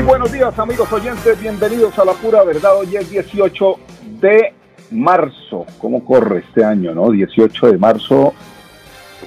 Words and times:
Buenos 0.00 0.32
días 0.32 0.58
amigos 0.58 0.90
oyentes, 0.90 1.38
bienvenidos 1.38 1.96
a 1.98 2.04
la 2.04 2.14
pura 2.14 2.42
verdad. 2.42 2.78
Hoy 2.78 2.96
es 2.96 3.10
18 3.10 3.78
de 4.20 4.54
marzo. 4.90 5.66
¿Cómo 5.78 6.02
corre 6.04 6.40
este 6.40 6.64
año, 6.64 6.94
no? 6.94 7.10
18 7.10 7.72
de 7.72 7.78
marzo 7.78 8.32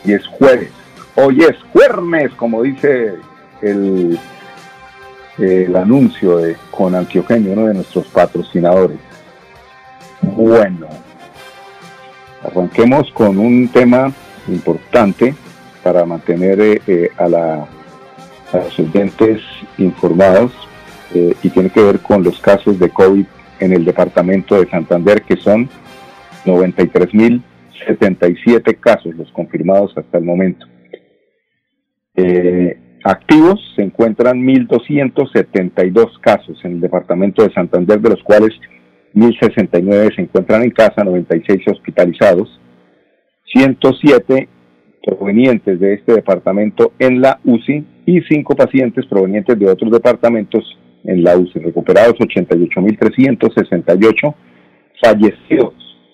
y 0.03 0.13
es 0.13 0.25
jueves. 0.25 0.71
Hoy 1.15 1.41
es 1.41 1.55
jueves, 1.71 2.33
como 2.33 2.63
dice 2.63 3.13
el, 3.61 4.19
el 5.37 5.75
anuncio 5.75 6.37
de 6.37 6.57
con 6.71 6.95
Antioqueño, 6.95 7.51
uno 7.51 7.67
de 7.67 7.75
nuestros 7.75 8.07
patrocinadores. 8.07 8.97
Bueno, 10.21 10.87
arranquemos 12.43 13.09
con 13.11 13.37
un 13.37 13.69
tema 13.69 14.11
importante 14.47 15.35
para 15.83 16.05
mantener 16.05 16.59
eh, 16.59 16.81
eh, 16.87 17.09
a, 17.17 17.27
la, 17.27 17.67
a 18.51 18.57
los 18.57 18.77
informados 19.77 20.51
eh, 21.13 21.35
y 21.43 21.49
tiene 21.49 21.69
que 21.69 21.81
ver 21.81 21.99
con 21.99 22.23
los 22.23 22.39
casos 22.39 22.79
de 22.79 22.89
COVID 22.89 23.25
en 23.59 23.73
el 23.73 23.85
departamento 23.85 24.59
de 24.59 24.67
Santander, 24.69 25.21
que 25.21 25.37
son 25.37 25.69
93.077 26.45 28.79
casos 28.79 29.13
los 29.15 29.31
confirmados 29.31 29.95
hasta 29.97 30.17
el 30.17 30.25
momento. 30.25 30.65
Eh, 32.15 32.75
activos 33.03 33.61
se 33.75 33.83
encuentran 33.83 34.41
1.272 34.41 36.19
casos 36.19 36.57
en 36.63 36.71
el 36.73 36.81
departamento 36.81 37.43
de 37.43 37.53
Santander, 37.53 37.99
de 37.99 38.09
los 38.09 38.23
cuales 38.23 38.53
1.069 39.13 40.15
se 40.15 40.23
encuentran 40.23 40.63
en 40.63 40.71
casa, 40.71 41.03
96 41.03 41.67
hospitalizados, 41.67 42.59
107 43.53 44.49
provenientes 45.03 45.79
de 45.79 45.93
este 45.93 46.13
departamento 46.13 46.93
en 46.99 47.21
la 47.21 47.39
UCI 47.43 47.85
y 48.05 48.21
5 48.21 48.55
pacientes 48.55 49.05
provenientes 49.07 49.57
de 49.57 49.67
otros 49.67 49.91
departamentos 49.91 50.63
en 51.03 51.23
la 51.23 51.35
UCI, 51.37 51.59
recuperados 51.59 52.13
88.368, 52.15 54.35
fallecidos 55.01 55.73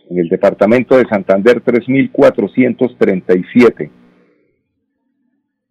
en 0.09 0.19
el 0.19 0.29
departamento 0.29 0.95
de 0.97 1.05
Santander 1.07 1.61
3.437 1.63 3.91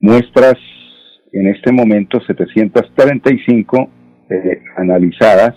Muestras 0.00 0.56
en 1.32 1.48
este 1.48 1.70
momento 1.70 2.18
735 2.26 3.90
eh, 4.30 4.62
analizadas 4.76 5.54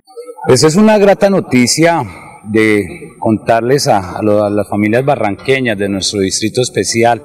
Pues 0.47 0.63
es 0.63 0.75
una 0.75 0.97
grata 0.97 1.29
noticia 1.29 2.01
de 2.51 3.13
contarles 3.19 3.87
a, 3.87 4.21
las 4.21 4.67
familias 4.67 5.05
barranqueñas 5.05 5.77
de 5.77 5.89
nuestro 5.89 6.21
distrito 6.21 6.61
especial, 6.61 7.23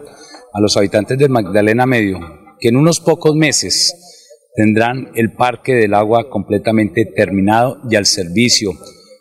a 0.53 0.61
los 0.61 0.77
habitantes 0.77 1.19
de 1.19 1.29
Magdalena 1.29 1.87
Medio, 1.87 2.21
que 2.61 2.69
en 2.69 2.77
unos 2.77 3.01
pocos 3.01 3.35
meses 3.35 3.95
tendrán 4.55 5.11
el 5.15 5.33
Parque 5.33 5.75
del 5.75 5.95
Agua 5.95 6.29
completamente 6.29 7.07
terminado 7.07 7.79
y 7.91 7.97
al 7.97 8.07
servicio 8.07 8.73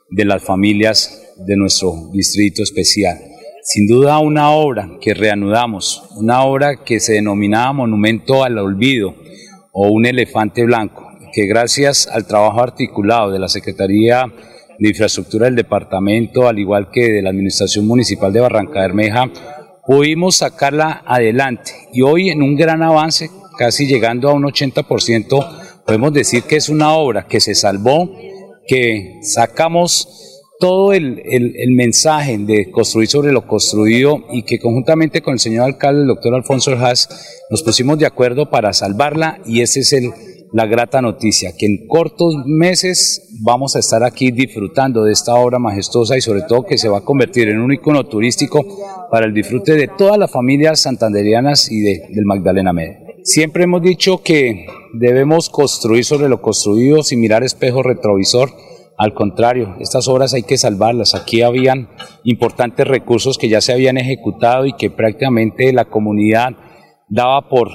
de 0.10 0.26
las 0.26 0.44
familias 0.44 1.24
de 1.38 1.56
nuestro 1.56 2.10
distrito 2.12 2.62
especial. 2.62 3.18
Sin 3.64 3.88
duda 3.88 4.20
una 4.20 4.52
obra 4.52 4.90
que 5.00 5.14
reanudamos, 5.14 6.04
una 6.18 6.44
obra 6.44 6.84
que 6.84 7.00
se 7.00 7.14
denominaba 7.14 7.72
Monumento 7.72 8.44
al 8.44 8.58
Olvido 8.58 9.16
o 9.72 9.88
un 9.88 10.06
elefante 10.06 10.66
blanco, 10.66 11.08
que 11.32 11.48
gracias 11.48 12.08
al 12.08 12.28
trabajo 12.28 12.62
articulado 12.62 13.32
de 13.32 13.40
la 13.40 13.48
Secretaría 13.48 14.32
de 14.80 14.90
Infraestructura 14.90 15.46
del 15.46 15.56
departamento, 15.56 16.48
al 16.48 16.60
igual 16.60 16.90
que 16.92 17.10
de 17.10 17.22
la 17.22 17.30
Administración 17.30 17.88
Municipal 17.88 18.34
de 18.34 18.40
Barranca 18.40 18.82
Bermeja, 18.82 19.32
pudimos 19.86 20.38
sacarla 20.38 21.04
adelante. 21.06 21.72
Y 21.94 22.02
hoy 22.02 22.30
en 22.30 22.42
un 22.42 22.56
gran 22.56 22.82
avance, 22.84 23.30
casi 23.58 23.86
llegando 23.86 24.30
a 24.30 24.34
un 24.34 24.44
80% 24.44 25.84
podemos 25.86 26.14
decir 26.14 26.44
que 26.44 26.56
es 26.56 26.70
una 26.70 26.94
obra 26.94 27.28
que 27.28 27.40
se 27.40 27.56
salvó, 27.56 28.10
que 28.68 29.20
sacamos 29.22 30.08
todo 30.60 30.94
el, 30.94 31.22
mensaje 31.72 32.38
de 32.38 32.72
construir 32.72 33.10
sobre 33.10 33.34
lo 33.34 33.46
construido 33.46 34.24
y 34.32 34.44
que 34.44 34.60
conjuntamente 34.60 35.22
con 35.22 35.34
el 35.34 35.40
señor 35.40 35.66
alcalde, 35.66 36.02
el 36.02 36.08
doctor 36.08 36.34
Alfonso 36.36 36.72
Haas, 36.72 37.42
nos 37.50 37.64
pusimos 37.64 38.00
de 38.00 38.06
acuerdo 38.06 38.50
para 38.50 38.72
salvarla 38.72 39.42
y 39.46 39.62
esa 39.62 39.82
es 39.82 39.92
el, 39.92 40.12
la 40.54 40.68
grata 40.68 41.02
noticia, 41.02 41.52
que 41.58 41.66
en 41.66 41.88
cortos 41.88 42.36
meses 42.46 43.28
vamos 43.42 43.76
a 43.76 43.80
estar 43.80 44.04
aquí 44.04 44.32
disfrutando 44.32 45.04
de 45.04 45.12
esta 45.12 45.34
obra 45.34 45.58
majestuosa 45.58 46.16
y 46.16 46.22
sobre 46.22 46.44
todo 46.44 46.64
que 46.64 46.78
se 46.78 46.90
va 46.90 47.00
a 47.00 47.04
convertir 47.04 47.50
en 47.50 47.60
un 47.60 47.74
icono 47.74 48.06
turístico 48.06 48.64
para 49.10 49.26
el 49.26 49.34
disfrute 49.34 49.74
de 49.74 49.88
todas 49.88 50.18
las 50.18 50.32
familias 50.32 50.80
santanderianas 50.80 51.72
y 51.72 51.82
de, 51.82 52.08
del 52.10 52.26
Magdalena 52.26 52.72
Medio. 52.72 53.00
Siempre 53.24 53.64
hemos 53.64 53.82
dicho 53.82 54.22
que 54.22 54.68
debemos 54.94 55.50
construir 55.50 56.06
sobre 56.06 56.30
lo 56.30 56.42
construido 56.42 57.02
sin 57.02 57.20
mirar 57.20 57.44
espejo 57.44 57.82
retrovisor, 57.82 58.52
al 58.96 59.16
contrario, 59.16 59.76
estas 59.80 60.08
obras 60.08 60.36
hay 60.36 60.44
que 60.44 60.58
salvarlas. 60.58 61.16
Aquí 61.16 61.42
habían 61.42 61.90
importantes 62.24 62.88
recursos 62.88 63.40
que 63.40 63.50
ya 63.50 63.60
se 63.60 63.74
habían 63.74 63.98
ejecutado 63.98 64.68
y 64.68 64.74
que 64.74 64.92
prácticamente 64.92 65.74
la 65.74 65.86
comunidad 65.86 66.52
daba 67.10 67.50
por 67.50 67.70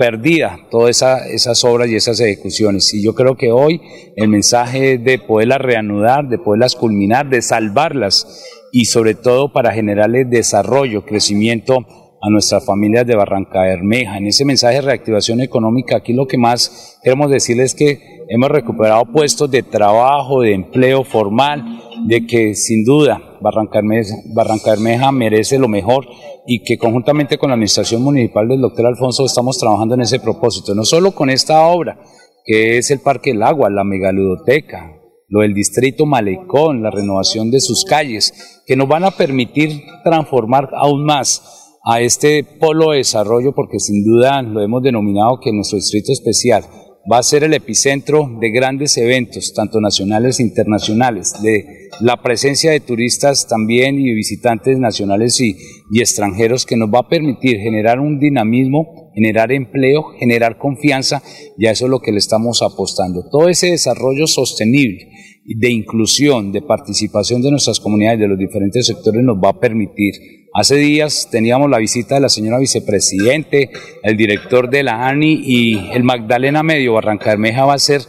perdida 0.00 0.60
todas 0.70 1.02
esas 1.30 1.62
obras 1.62 1.90
y 1.90 1.94
esas 1.94 2.18
ejecuciones. 2.20 2.94
Y 2.94 3.02
yo 3.02 3.14
creo 3.14 3.36
que 3.36 3.52
hoy 3.52 3.82
el 4.16 4.28
mensaje 4.28 4.96
de 4.96 5.18
poderlas 5.18 5.58
reanudar, 5.58 6.26
de 6.26 6.38
poderlas 6.38 6.74
culminar, 6.74 7.28
de 7.28 7.42
salvarlas 7.42 8.46
y 8.72 8.86
sobre 8.86 9.14
todo 9.14 9.52
para 9.52 9.74
generarles 9.74 10.30
desarrollo, 10.30 11.04
crecimiento 11.04 11.84
a 12.22 12.30
nuestras 12.30 12.64
familias 12.64 13.06
de 13.06 13.14
Barranca 13.14 13.60
Bermeja. 13.60 14.16
En 14.16 14.26
ese 14.26 14.46
mensaje 14.46 14.76
de 14.76 14.80
reactivación 14.80 15.42
económica, 15.42 15.98
aquí 15.98 16.14
lo 16.14 16.26
que 16.26 16.38
más 16.38 16.98
queremos 17.02 17.30
decirles 17.30 17.72
es 17.72 17.74
que 17.74 18.24
hemos 18.30 18.50
recuperado 18.50 19.04
puestos 19.04 19.50
de 19.50 19.62
trabajo, 19.62 20.40
de 20.40 20.54
empleo 20.54 21.04
formal, 21.04 21.62
de 22.06 22.26
que 22.26 22.54
sin 22.54 22.86
duda 22.86 23.20
Barranca 23.42 23.80
Bermeja, 23.82 25.12
merece 25.12 25.58
lo 25.58 25.68
mejor 25.68 26.06
y 26.46 26.62
que 26.62 26.78
conjuntamente 26.78 27.38
con 27.38 27.48
la 27.48 27.54
Administración 27.54 28.02
Municipal 28.02 28.48
del 28.48 28.60
doctor 28.60 28.86
Alfonso 28.86 29.24
estamos 29.24 29.58
trabajando 29.58 29.94
en 29.94 30.02
ese 30.02 30.20
propósito, 30.20 30.74
no 30.74 30.84
solo 30.84 31.12
con 31.12 31.30
esta 31.30 31.66
obra, 31.66 32.00
que 32.44 32.78
es 32.78 32.90
el 32.90 33.00
Parque 33.00 33.30
del 33.30 33.42
Agua, 33.42 33.70
la 33.70 33.84
megaludoteca, 33.84 34.96
lo 35.28 35.40
del 35.40 35.54
distrito 35.54 36.06
Malecón, 36.06 36.82
la 36.82 36.90
renovación 36.90 37.50
de 37.50 37.60
sus 37.60 37.84
calles, 37.84 38.62
que 38.66 38.76
nos 38.76 38.88
van 38.88 39.04
a 39.04 39.12
permitir 39.12 39.82
transformar 40.02 40.70
aún 40.74 41.04
más 41.04 41.78
a 41.84 42.00
este 42.00 42.44
polo 42.44 42.90
de 42.90 42.98
desarrollo 42.98 43.54
porque 43.54 43.78
sin 43.78 44.04
duda 44.04 44.42
lo 44.42 44.60
hemos 44.60 44.82
denominado 44.82 45.40
que 45.40 45.52
nuestro 45.52 45.76
distrito 45.76 46.12
especial 46.12 46.64
va 47.10 47.18
a 47.18 47.22
ser 47.22 47.44
el 47.44 47.54
epicentro 47.54 48.28
de 48.40 48.50
grandes 48.50 48.96
eventos, 48.98 49.54
tanto 49.54 49.80
nacionales 49.80 50.38
e 50.38 50.42
internacionales, 50.42 51.34
de 51.42 51.88
la 52.00 52.22
presencia 52.22 52.72
de 52.72 52.80
turistas 52.80 53.48
también 53.48 53.98
y 53.98 54.14
visitantes 54.14 54.78
nacionales 54.78 55.40
y, 55.40 55.56
y 55.90 56.00
extranjeros 56.00 56.66
que 56.66 56.76
nos 56.76 56.88
va 56.88 57.00
a 57.00 57.08
permitir 57.08 57.58
generar 57.58 58.00
un 58.00 58.18
dinamismo, 58.18 59.10
generar 59.14 59.52
empleo, 59.52 60.04
generar 60.18 60.58
confianza 60.58 61.22
y 61.58 61.66
a 61.66 61.72
eso 61.72 61.86
es 61.86 61.90
lo 61.90 62.00
que 62.00 62.12
le 62.12 62.18
estamos 62.18 62.62
apostando. 62.62 63.28
Todo 63.30 63.48
ese 63.48 63.72
desarrollo 63.72 64.26
sostenible 64.26 65.08
de 65.44 65.70
inclusión, 65.70 66.52
de 66.52 66.62
participación 66.62 67.42
de 67.42 67.50
nuestras 67.50 67.80
comunidades, 67.80 68.20
de 68.20 68.28
los 68.28 68.38
diferentes 68.38 68.86
sectores 68.86 69.22
nos 69.22 69.36
va 69.36 69.50
a 69.50 69.60
permitir 69.60 70.14
Hace 70.52 70.74
días 70.74 71.28
teníamos 71.30 71.70
la 71.70 71.78
visita 71.78 72.16
de 72.16 72.22
la 72.22 72.28
señora 72.28 72.58
vicepresidente, 72.58 73.70
el 74.02 74.16
director 74.16 74.68
de 74.68 74.82
la 74.82 75.06
ANI 75.06 75.40
y 75.44 75.90
el 75.92 76.02
Magdalena 76.02 76.64
Medio 76.64 76.94
Barranca 76.94 77.30
Bermeja 77.30 77.66
va 77.66 77.74
a 77.74 77.78
ser 77.78 78.02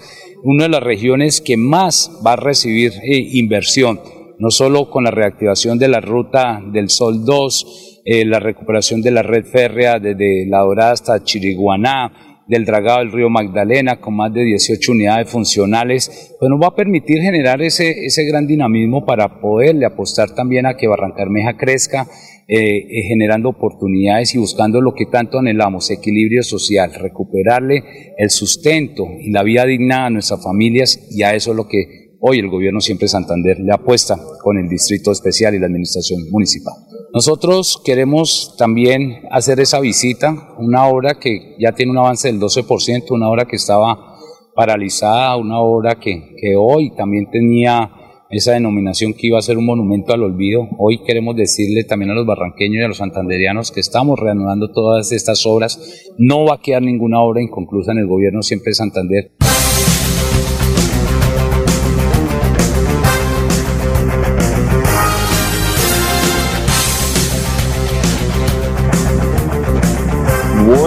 una 0.43 0.63
de 0.63 0.69
las 0.69 0.81
regiones 0.81 1.39
que 1.39 1.55
más 1.55 2.09
va 2.25 2.33
a 2.33 2.37
recibir 2.37 2.93
eh, 3.03 3.29
inversión, 3.33 3.99
no 4.41 4.49
solo 4.49 4.89
con 4.89 5.03
la 5.03 5.11
reactivación 5.11 5.77
de 5.77 5.87
la 5.87 6.01
ruta 6.01 6.63
del 6.73 6.89
Sol 6.89 7.23
2, 7.23 8.01
eh, 8.05 8.25
la 8.25 8.39
recuperación 8.39 9.03
de 9.03 9.11
la 9.11 9.21
red 9.21 9.45
férrea 9.45 9.99
desde 9.99 10.47
La 10.47 10.61
Dorada 10.61 10.93
hasta 10.93 11.23
Chiriguaná, 11.23 12.41
del 12.47 12.65
dragado 12.65 12.99
del 12.99 13.11
río 13.11 13.29
Magdalena 13.29 14.01
con 14.01 14.15
más 14.15 14.33
de 14.33 14.43
18 14.43 14.93
unidades 14.93 15.29
funcionales, 15.29 16.35
pues 16.39 16.49
nos 16.49 16.59
va 16.59 16.69
a 16.69 16.75
permitir 16.75 17.21
generar 17.21 17.61
ese, 17.61 17.91
ese 18.03 18.25
gran 18.25 18.47
dinamismo 18.47 19.05
para 19.05 19.39
poderle 19.39 19.85
apostar 19.85 20.33
también 20.33 20.65
a 20.65 20.75
que 20.75 20.87
Barrancarmeja 20.87 21.55
crezca, 21.55 22.07
eh, 22.47 22.57
eh, 22.57 23.03
generando 23.07 23.49
oportunidades 23.49 24.33
y 24.33 24.39
buscando 24.39 24.81
lo 24.81 24.95
que 24.95 25.05
tanto 25.05 25.37
anhelamos, 25.37 25.91
equilibrio 25.91 26.41
social, 26.41 26.91
recuperarle 26.95 27.83
el 28.17 28.31
sustento 28.31 29.07
y 29.21 29.29
la 29.29 29.43
vida 29.43 29.67
digna 29.67 30.07
a 30.07 30.09
nuestras 30.09 30.43
familias 30.43 30.99
y 31.11 31.21
a 31.21 31.35
eso 31.35 31.51
es 31.51 31.57
lo 31.57 31.67
que 31.67 32.00
hoy 32.21 32.39
el 32.39 32.49
gobierno 32.49 32.79
siempre 32.79 33.07
Santander 33.07 33.59
le 33.59 33.73
apuesta 33.73 34.17
con 34.41 34.57
el 34.57 34.69
Distrito 34.69 35.11
Especial 35.11 35.55
y 35.55 35.59
la 35.59 35.65
Administración 35.65 36.29
Municipal. 36.29 36.73
Nosotros 37.13 37.81
queremos 37.83 38.55
también 38.57 39.23
hacer 39.31 39.59
esa 39.59 39.79
visita, 39.79 40.53
una 40.57 40.87
obra 40.87 41.19
que 41.19 41.55
ya 41.59 41.73
tiene 41.73 41.91
un 41.91 41.97
avance 41.97 42.31
del 42.31 42.39
12%, 42.39 43.11
una 43.11 43.29
obra 43.29 43.45
que 43.45 43.57
estaba 43.57 44.15
paralizada, 44.55 45.35
una 45.35 45.59
obra 45.59 45.99
que, 45.99 46.35
hoy 46.57 46.95
también 46.95 47.29
tenía 47.29 47.91
esa 48.29 48.53
denominación 48.53 49.13
que 49.13 49.27
iba 49.27 49.37
a 49.37 49.41
ser 49.41 49.57
un 49.57 49.65
monumento 49.65 50.13
al 50.13 50.23
olvido. 50.23 50.69
Hoy 50.77 51.03
queremos 51.03 51.35
decirle 51.35 51.83
también 51.83 52.11
a 52.11 52.13
los 52.13 52.25
barranqueños 52.25 52.79
y 52.79 52.83
a 52.85 52.87
los 52.87 52.97
santanderianos 52.97 53.71
que 53.71 53.81
estamos 53.81 54.17
reanudando 54.17 54.71
todas 54.71 55.11
estas 55.11 55.45
obras. 55.45 56.07
No 56.17 56.45
va 56.45 56.55
a 56.55 56.61
quedar 56.61 56.81
ninguna 56.81 57.19
obra 57.19 57.41
inconclusa 57.41 57.91
en 57.91 57.97
el 57.97 58.07
gobierno 58.07 58.41
siempre 58.41 58.69
de 58.69 58.75
Santander. 58.75 59.31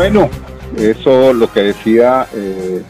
Bueno, 0.07 0.29
eso 0.77 1.33
lo 1.33 1.51
que 1.51 1.61
decía 1.61 2.27
eh, 2.35 2.83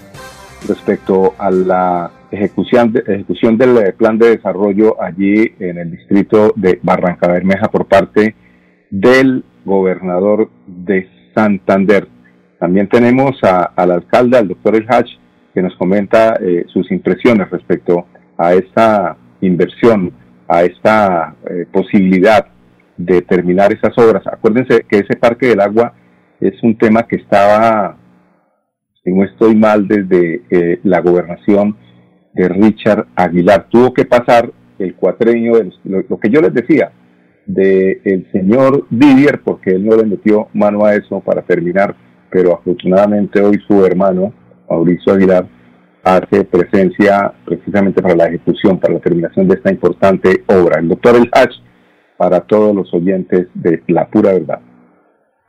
respecto 0.66 1.36
a 1.38 1.48
la 1.48 2.10
ejecución, 2.32 2.92
de, 2.92 3.04
ejecución 3.06 3.56
del 3.56 3.78
eh, 3.78 3.92
plan 3.92 4.18
de 4.18 4.30
desarrollo 4.30 5.00
allí 5.00 5.54
en 5.60 5.78
el 5.78 5.92
distrito 5.92 6.52
de 6.56 6.80
Barranca 6.82 7.28
Bermeja 7.28 7.68
por 7.68 7.86
parte 7.86 8.34
del 8.90 9.44
gobernador 9.64 10.50
de 10.66 11.08
Santander. 11.36 12.08
También 12.58 12.88
tenemos 12.88 13.38
al 13.44 13.92
alcalde, 13.92 14.38
al 14.38 14.48
doctor 14.48 14.74
El 14.74 14.86
Hach, 14.88 15.08
que 15.54 15.62
nos 15.62 15.76
comenta 15.76 16.34
eh, 16.40 16.64
sus 16.66 16.90
impresiones 16.90 17.48
respecto 17.48 18.08
a 18.36 18.54
esta 18.54 19.16
inversión, 19.40 20.12
a 20.48 20.64
esta 20.64 21.36
posibilidad 21.70 22.48
de 22.96 23.22
terminar 23.22 23.72
esas 23.72 23.96
obras. 23.98 24.26
Acuérdense 24.26 24.84
que 24.88 24.98
ese 24.98 25.14
parque 25.14 25.46
del 25.46 25.60
agua 25.60 25.94
es 26.48 26.62
un 26.62 26.76
tema 26.76 27.04
que 27.04 27.16
estaba, 27.16 27.96
si 29.02 29.10
no 29.10 29.24
estoy 29.24 29.56
mal, 29.56 29.88
desde 29.88 30.42
eh, 30.50 30.80
la 30.84 31.00
gobernación 31.00 31.76
de 32.34 32.48
Richard 32.48 33.06
Aguilar. 33.16 33.68
Tuvo 33.70 33.94
que 33.94 34.04
pasar 34.04 34.52
el 34.78 34.94
cuatrenio, 34.94 35.54
lo, 35.84 36.18
que 36.18 36.28
yo 36.28 36.42
les 36.42 36.52
decía, 36.52 36.92
del 37.46 38.00
el 38.04 38.30
señor 38.30 38.86
Didier, 38.90 39.40
porque 39.42 39.70
él 39.70 39.86
no 39.86 39.96
le 39.96 40.04
metió 40.04 40.48
mano 40.52 40.84
a 40.84 40.94
eso 40.94 41.20
para 41.20 41.42
terminar, 41.42 41.94
pero 42.30 42.54
afortunadamente 42.54 43.40
hoy 43.40 43.58
su 43.66 43.84
hermano, 43.86 44.34
Mauricio 44.68 45.14
Aguilar, 45.14 45.46
hace 46.02 46.44
presencia 46.44 47.32
precisamente 47.46 48.02
para 48.02 48.16
la 48.16 48.26
ejecución, 48.26 48.78
para 48.78 48.94
la 48.94 49.00
terminación 49.00 49.48
de 49.48 49.54
esta 49.54 49.70
importante 49.70 50.44
obra. 50.46 50.78
El 50.78 50.88
doctor 50.88 51.16
El 51.16 51.30
Hach, 51.32 51.54
para 52.18 52.40
todos 52.40 52.74
los 52.74 52.92
oyentes 52.92 53.48
de 53.54 53.82
La 53.86 54.06
Pura 54.08 54.32
Verdad. 54.34 54.60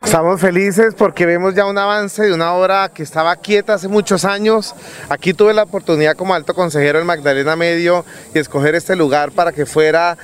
Estamos 0.03 0.39
felices 0.39 0.93
porque 0.95 1.25
vemos 1.25 1.55
ya 1.55 1.65
un 1.65 1.77
avance 1.77 2.23
de 2.23 2.33
una 2.33 2.53
obra 2.53 2.89
que 2.93 3.01
estaba 3.01 3.35
quieta 3.37 3.73
hace 3.73 3.87
muchos 3.87 4.23
años. 4.23 4.75
Aquí 5.09 5.33
tuve 5.33 5.53
la 5.53 5.63
oportunidad 5.63 6.15
como 6.15 6.33
alto 6.33 6.53
consejero 6.53 6.99
en 6.99 7.07
Magdalena 7.07 7.55
Medio 7.55 8.05
y 8.33 8.39
escoger 8.39 8.75
este 8.75 8.95
lugar 8.95 9.31
para 9.31 9.51
que 9.51 9.65
fuera 9.65 10.17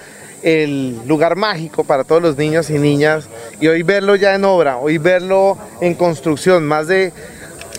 el 0.44 1.00
lugar 1.08 1.36
mágico 1.36 1.84
para 1.84 2.04
todos 2.04 2.22
los 2.22 2.38
niños 2.38 2.70
y 2.70 2.80
niñas 2.80 3.28
y 3.60 3.68
hoy 3.68 3.84
verlo 3.84 4.16
ya 4.16 4.34
en 4.36 4.44
obra, 4.44 4.78
hoy 4.78 4.98
verlo 4.98 5.58
en 5.82 5.94
construcción, 5.94 6.66
más 6.66 6.88
de 6.88 7.14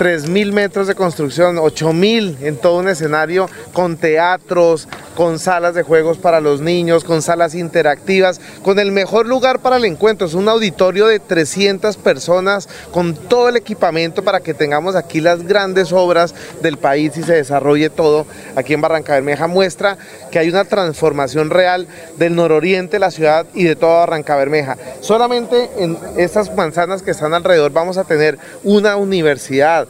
3.000 0.03 0.51
metros 0.51 0.89
de 0.89 0.97
construcción, 0.97 1.59
8.000 1.59 2.39
en 2.43 2.57
todo 2.57 2.79
un 2.79 2.89
escenario 2.89 3.49
con 3.73 3.97
teatros, 3.97 4.89
con 5.15 5.39
salas 5.39 5.77
de 5.77 5.85
juegos 5.85 6.19
para 6.19 6.41
los 6.41 6.61
niños, 6.61 7.05
con 7.05 7.23
salas 7.23 7.55
interactivas, 7.55 8.41
con 8.65 8.81
el 8.81 8.91
mejor 8.91 9.27
lugar 9.27 9.61
para 9.61 9.77
el 9.77 9.85
encuentro. 9.85 10.27
Es 10.27 10.35
un 10.35 10.49
auditorio 10.49 11.07
de 11.07 11.21
300 11.21 11.97
personas 11.99 12.69
con 12.91 13.15
todo 13.15 13.49
el 13.49 13.57
equipamiento 13.57 14.25
para 14.25 14.41
que 14.41 14.55
tengamos 14.55 14.97
aquí 14.97 15.21
las 15.21 15.47
grandes 15.47 15.93
obras 15.93 16.35
del 16.63 16.79
país 16.79 17.17
y 17.17 17.23
se 17.23 17.35
desarrolle 17.35 17.89
todo 17.89 18.27
aquí 18.57 18.75
en 18.75 18.81
Barranca 18.81 19.13
Bermeja. 19.13 19.47
Muestra 19.47 19.99
que 20.33 20.41
hay 20.41 20.49
una 20.49 20.65
transformación 20.65 21.51
real 21.51 21.87
del 22.17 22.35
nororiente 22.35 22.99
la 22.99 23.13
ciudad 23.13 23.47
y 23.55 23.63
de 23.63 23.77
toda 23.77 24.01
Barranca 24.01 24.35
Bermeja. 24.35 24.77
Solamente 25.01 25.71
en 25.79 25.97
estas 26.17 26.53
manzanas 26.57 27.03
que 27.03 27.13
están 27.13 27.35
alrededor 27.35 27.71
vamos 27.71 27.99
a 27.99 28.05
tener 28.05 28.39
una 28.65 28.97
universidad, 28.97 29.87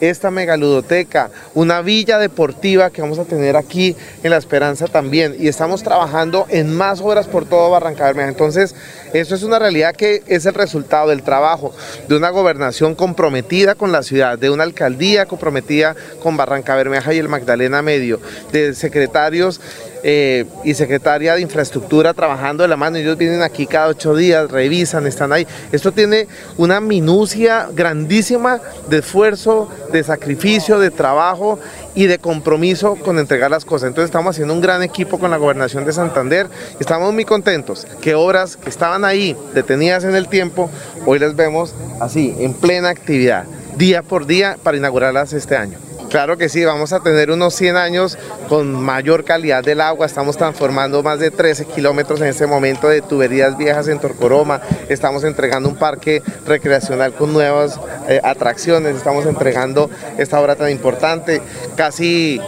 esta 0.00 0.30
megaludoteca, 0.30 1.30
una 1.54 1.82
villa 1.82 2.18
deportiva 2.18 2.90
que 2.90 3.02
vamos 3.02 3.18
a 3.18 3.24
tener 3.24 3.56
aquí 3.56 3.96
en 4.22 4.30
La 4.30 4.36
Esperanza 4.36 4.86
también. 4.86 5.36
Y 5.38 5.48
estamos 5.48 5.82
trabajando 5.82 6.46
en 6.48 6.74
más 6.74 7.00
obras 7.00 7.26
por 7.26 7.46
todo 7.46 7.70
Barranca 7.70 8.04
Bermeja. 8.04 8.28
Entonces, 8.28 8.74
eso 9.12 9.34
es 9.34 9.42
una 9.42 9.58
realidad 9.58 9.94
que 9.94 10.22
es 10.26 10.46
el 10.46 10.54
resultado 10.54 11.08
del 11.08 11.22
trabajo 11.22 11.72
de 12.08 12.16
una 12.16 12.30
gobernación 12.30 12.94
comprometida 12.94 13.74
con 13.74 13.92
la 13.92 14.02
ciudad, 14.02 14.38
de 14.38 14.50
una 14.50 14.64
alcaldía 14.64 15.26
comprometida 15.26 15.94
con 16.22 16.36
Barranca 16.36 16.76
Bermeja 16.76 17.14
y 17.14 17.18
el 17.18 17.28
Magdalena 17.28 17.82
Medio, 17.82 18.20
de 18.52 18.74
secretarios 18.74 19.60
eh, 20.04 20.44
y 20.64 20.74
secretaria 20.74 21.34
de 21.34 21.40
infraestructura 21.40 22.14
trabajando 22.14 22.62
de 22.62 22.68
la 22.68 22.76
mano. 22.76 22.98
Ellos 22.98 23.18
vienen 23.18 23.42
aquí 23.42 23.66
cada 23.66 23.88
ocho 23.88 24.14
días, 24.14 24.50
revisan, 24.50 25.06
están 25.06 25.32
ahí. 25.32 25.46
Esto 25.72 25.92
tiene 25.92 26.28
una 26.56 26.80
minucia 26.80 27.68
grandísima 27.72 28.60
de 28.88 28.98
esfuerzo, 28.98 29.68
de 29.92 30.02
sacrificio, 30.04 30.78
de 30.78 30.90
trabajo 30.90 31.58
y 31.94 32.06
de 32.06 32.18
compromiso 32.18 32.96
con 32.96 33.18
entregar 33.18 33.50
las 33.50 33.64
cosas. 33.64 33.88
Entonces 33.88 34.08
estamos 34.08 34.36
haciendo 34.36 34.54
un 34.54 34.60
gran 34.60 34.82
equipo 34.82 35.18
con 35.18 35.30
la 35.30 35.36
gobernación 35.36 35.84
de 35.84 35.92
Santander. 35.92 36.48
Estamos 36.80 37.12
muy 37.12 37.24
contentos 37.24 37.86
que 38.00 38.14
obras 38.14 38.56
que 38.56 38.68
estaban 38.68 39.04
ahí 39.04 39.36
detenidas 39.54 40.04
en 40.04 40.14
el 40.14 40.28
tiempo, 40.28 40.70
hoy 41.06 41.18
las 41.18 41.36
vemos 41.36 41.74
así, 42.00 42.34
en 42.38 42.54
plena 42.54 42.90
actividad, 42.90 43.44
día 43.76 44.02
por 44.02 44.26
día 44.26 44.56
para 44.62 44.76
inaugurarlas 44.76 45.32
este 45.32 45.56
año. 45.56 45.87
Claro 46.10 46.38
que 46.38 46.48
sí, 46.48 46.64
vamos 46.64 46.94
a 46.94 47.00
tener 47.00 47.30
unos 47.30 47.54
100 47.54 47.76
años 47.76 48.18
con 48.48 48.72
mayor 48.72 49.24
calidad 49.24 49.62
del 49.62 49.82
agua. 49.82 50.06
Estamos 50.06 50.38
transformando 50.38 51.02
más 51.02 51.18
de 51.18 51.30
13 51.30 51.66
kilómetros 51.66 52.22
en 52.22 52.28
este 52.28 52.46
momento 52.46 52.88
de 52.88 53.02
tuberías 53.02 53.58
viejas 53.58 53.88
en 53.88 53.98
Torcoroma. 53.98 54.62
Estamos 54.88 55.22
entregando 55.24 55.68
un 55.68 55.76
parque 55.76 56.22
recreacional 56.46 57.12
con 57.12 57.34
nuevas 57.34 57.78
eh, 58.08 58.20
atracciones. 58.24 58.96
Estamos 58.96 59.26
entregando 59.26 59.90
esta 60.16 60.40
obra 60.40 60.56
tan 60.56 60.70
importante. 60.70 61.42
Casi 61.76 62.40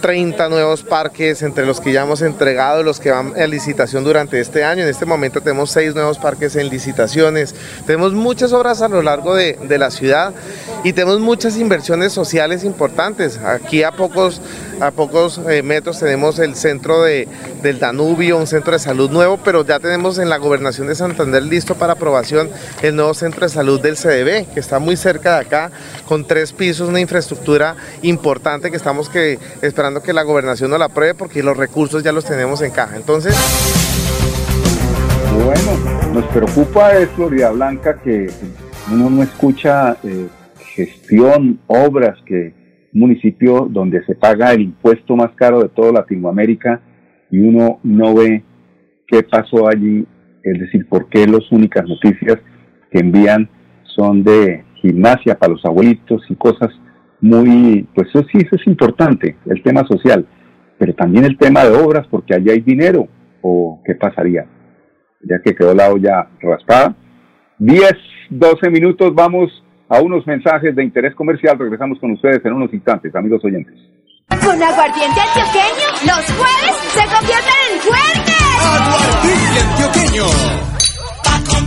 30 0.00 0.48
nuevos 0.48 0.82
parques 0.82 1.42
entre 1.42 1.66
los 1.66 1.80
que 1.80 1.92
ya 1.92 2.02
hemos 2.02 2.22
entregado, 2.22 2.82
los 2.82 3.00
que 3.00 3.10
van 3.10 3.32
a 3.38 3.46
licitación 3.46 4.04
durante 4.04 4.40
este 4.40 4.64
año. 4.64 4.82
En 4.82 4.88
este 4.88 5.06
momento 5.06 5.40
tenemos 5.40 5.70
seis 5.70 5.94
nuevos 5.94 6.18
parques 6.18 6.56
en 6.56 6.68
licitaciones. 6.68 7.54
Tenemos 7.86 8.12
muchas 8.12 8.52
obras 8.52 8.82
a 8.82 8.88
lo 8.88 9.02
largo 9.02 9.34
de, 9.34 9.56
la 9.78 9.90
ciudad 9.90 10.34
y 10.82 10.92
tenemos 10.92 11.20
muchas 11.20 11.56
inversiones 11.56 12.12
sociales 12.12 12.64
importantes. 12.64 13.38
Aquí 13.38 13.82
a 13.84 13.92
pocos, 13.92 14.40
a 14.80 14.90
pocos 14.90 15.40
eh, 15.48 15.62
metros 15.62 16.00
tenemos 16.00 16.38
el 16.40 16.56
centro 16.56 17.02
de, 17.02 17.28
del 17.62 17.78
Danubio, 17.78 18.38
un 18.38 18.46
centro 18.46 18.72
de 18.72 18.78
salud 18.78 19.10
nuevo, 19.10 19.38
pero 19.44 19.64
ya 19.64 19.78
tenemos 19.78 20.18
en 20.18 20.28
la 20.28 20.38
gobernación 20.38 20.88
de 20.88 20.94
Santander 20.94 21.42
listo 21.42 21.74
para 21.74 21.92
aprobación 21.92 22.50
el 22.82 22.96
nuevo 22.96 23.14
centro 23.14 23.42
de 23.42 23.48
salud 23.48 23.80
del 23.80 23.96
CDB, 23.96 24.52
que 24.52 24.60
está 24.60 24.78
muy 24.78 24.96
cerca 24.96 25.34
de 25.34 25.40
acá, 25.40 25.70
con 26.06 26.26
tres 26.26 26.52
pisos, 26.52 26.88
una 26.88 27.00
infraestructura 27.00 27.76
importante 28.02 28.70
que 28.70 28.76
estamos 28.76 29.08
que, 29.08 29.38
esperando 29.62 29.87
que 30.02 30.12
la 30.12 30.22
gobernación 30.22 30.70
no 30.70 30.78
la 30.78 30.86
apruebe 30.86 31.14
porque 31.14 31.42
los 31.42 31.56
recursos 31.56 32.02
ya 32.02 32.12
los 32.12 32.24
tenemos 32.24 32.62
en 32.62 32.70
caja. 32.70 32.96
Entonces... 32.96 33.34
Bueno, 35.44 36.12
nos 36.12 36.24
preocupa 36.26 36.92
es 36.98 37.08
Florida 37.10 37.50
Blanca 37.50 38.00
que 38.02 38.28
uno 38.92 39.10
no 39.10 39.22
escucha 39.22 39.96
eh, 40.02 40.26
gestión, 40.74 41.60
obras, 41.66 42.18
que 42.26 42.54
un 42.92 43.00
municipio 43.00 43.68
donde 43.70 44.04
se 44.04 44.14
paga 44.14 44.52
el 44.52 44.62
impuesto 44.62 45.14
más 45.16 45.30
caro 45.32 45.62
de 45.62 45.68
toda 45.68 45.92
Latinoamérica 45.92 46.80
y 47.30 47.38
uno 47.38 47.78
no 47.82 48.14
ve 48.14 48.42
qué 49.06 49.22
pasó 49.22 49.68
allí, 49.68 50.06
es 50.42 50.60
decir, 50.60 50.88
por 50.88 51.08
qué 51.08 51.26
las 51.26 51.50
únicas 51.52 51.86
noticias 51.86 52.38
que 52.90 52.98
envían 52.98 53.48
son 53.96 54.24
de 54.24 54.64
gimnasia 54.76 55.38
para 55.38 55.52
los 55.52 55.64
abuelitos 55.64 56.22
y 56.28 56.34
cosas 56.34 56.70
muy, 57.20 57.86
pues 57.94 58.08
eso 58.08 58.24
sí, 58.30 58.38
eso 58.38 58.56
es 58.56 58.66
importante, 58.66 59.36
el 59.46 59.62
tema 59.62 59.84
social, 59.86 60.26
pero 60.78 60.94
también 60.94 61.24
el 61.24 61.36
tema 61.36 61.64
de 61.64 61.76
obras, 61.76 62.06
porque 62.08 62.34
allí 62.34 62.50
hay 62.50 62.60
dinero, 62.60 63.08
o 63.42 63.80
qué 63.84 63.94
pasaría, 63.94 64.46
ya 65.22 65.40
que 65.44 65.54
quedó 65.54 65.74
la 65.74 65.90
olla 65.90 66.28
raspada. 66.40 66.94
10, 67.58 67.92
12 68.30 68.70
minutos, 68.70 69.14
vamos 69.14 69.50
a 69.88 70.00
unos 70.00 70.26
mensajes 70.26 70.76
de 70.76 70.84
interés 70.84 71.14
comercial, 71.14 71.58
regresamos 71.58 71.98
con 71.98 72.12
ustedes 72.12 72.44
en 72.44 72.52
unos 72.52 72.72
instantes, 72.72 73.14
amigos 73.14 73.44
oyentes. 73.44 73.74
Con 74.28 74.62
aguardiente 74.62 75.20
antioqueño, 75.20 75.88
los 76.06 76.24
jueves 76.32 76.76
se 76.92 77.04
convierten 77.16 77.58
en 77.72 77.80
jueves. 77.80 78.28
Aguardiente 78.76 79.60
antioqueño 79.60 80.77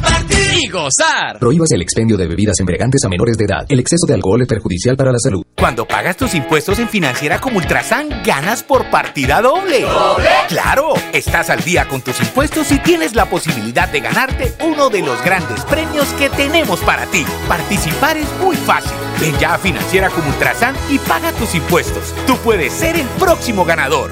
compartir 0.01 0.63
y 0.63 0.67
gozar. 0.69 1.39
Prohíbas 1.39 1.71
el 1.71 1.81
expendio 1.81 2.17
de 2.17 2.27
bebidas 2.27 2.59
embriagantes 2.59 3.03
a 3.05 3.09
menores 3.09 3.37
de 3.37 3.45
edad. 3.45 3.65
El 3.69 3.79
exceso 3.79 4.05
de 4.07 4.13
alcohol 4.13 4.41
es 4.41 4.47
perjudicial 4.47 4.97
para 4.97 5.11
la 5.11 5.19
salud. 5.19 5.43
Cuando 5.55 5.87
pagas 5.87 6.17
tus 6.17 6.33
impuestos 6.33 6.79
en 6.79 6.89
Financiera 6.89 7.39
como 7.39 7.57
Ultrasan, 7.57 8.23
ganas 8.23 8.63
por 8.63 8.89
partida 8.89 9.41
doble. 9.41 9.81
¿Doble? 9.81 10.29
¡Claro! 10.47 10.93
Estás 11.13 11.49
al 11.49 11.63
día 11.63 11.87
con 11.87 12.01
tus 12.01 12.19
impuestos 12.19 12.71
y 12.71 12.79
tienes 12.79 13.15
la 13.15 13.29
posibilidad 13.29 13.87
de 13.89 13.99
ganarte 13.99 14.53
uno 14.63 14.89
de 14.89 15.01
los 15.01 15.23
grandes 15.23 15.63
premios 15.65 16.07
que 16.13 16.29
tenemos 16.29 16.79
para 16.81 17.05
ti. 17.07 17.25
Participar 17.47 18.17
es 18.17 18.27
muy 18.41 18.55
fácil. 18.55 18.91
Ven 19.19 19.37
ya 19.39 19.53
a 19.53 19.57
Financiera 19.59 20.09
como 20.09 20.29
Ultrasan 20.29 20.75
y 20.89 20.97
paga 20.99 21.31
tus 21.33 21.53
impuestos. 21.53 22.13
Tú 22.25 22.35
puedes 22.37 22.73
ser 22.73 22.95
el 22.95 23.07
próximo 23.19 23.63
ganador. 23.63 24.11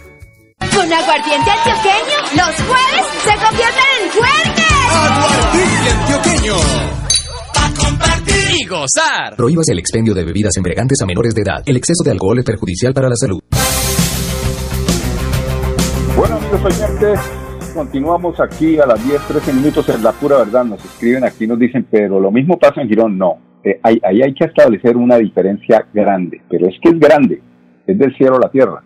Con 0.91 0.99
aguardiente 0.99 1.49
antioqueño, 1.49 2.17
los 2.35 2.55
jueves 2.67 3.05
se 3.23 3.33
convierten 3.39 3.89
en 3.95 4.09
jueves. 4.11 4.59
Aguardiente 4.91 5.89
antioqueño. 5.95 6.55
A 7.55 7.65
compartir 7.79 8.59
y 8.59 8.65
gozar. 8.65 9.37
Prohíbas 9.37 9.69
el 9.69 9.79
expendio 9.79 10.13
de 10.13 10.25
bebidas 10.25 10.57
embriagantes 10.57 11.01
a 11.01 11.05
menores 11.05 11.33
de 11.33 11.43
edad. 11.43 11.63
El 11.65 11.77
exceso 11.77 12.03
de 12.03 12.11
alcohol 12.11 12.39
es 12.39 12.43
perjudicial 12.43 12.93
para 12.93 13.07
la 13.07 13.15
salud. 13.15 13.39
Bueno, 16.17 16.35
amigos 16.35 16.65
oyentes, 16.65 17.19
continuamos 17.73 18.37
aquí 18.41 18.77
a 18.77 18.85
las 18.85 19.01
10, 19.01 19.21
13 19.29 19.53
minutos 19.53 19.87
en 19.87 20.03
La 20.03 20.11
Pura 20.11 20.39
Verdad. 20.39 20.65
Nos 20.65 20.83
escriben 20.83 21.23
aquí, 21.23 21.47
nos 21.47 21.57
dicen, 21.57 21.87
pero 21.89 22.19
lo 22.19 22.31
mismo 22.31 22.59
pasa 22.59 22.81
en 22.81 22.89
Girón. 22.89 23.17
No, 23.17 23.37
eh, 23.63 23.79
ahí, 23.83 23.97
ahí 24.03 24.23
hay 24.23 24.33
que 24.33 24.43
establecer 24.43 24.97
una 24.97 25.15
diferencia 25.15 25.87
grande, 25.93 26.41
pero 26.49 26.67
es 26.67 26.75
que 26.83 26.89
es 26.89 26.99
grande, 26.99 27.41
es 27.87 27.97
del 27.97 28.13
cielo 28.17 28.35
a 28.35 28.39
la 28.41 28.51
tierra. 28.51 28.83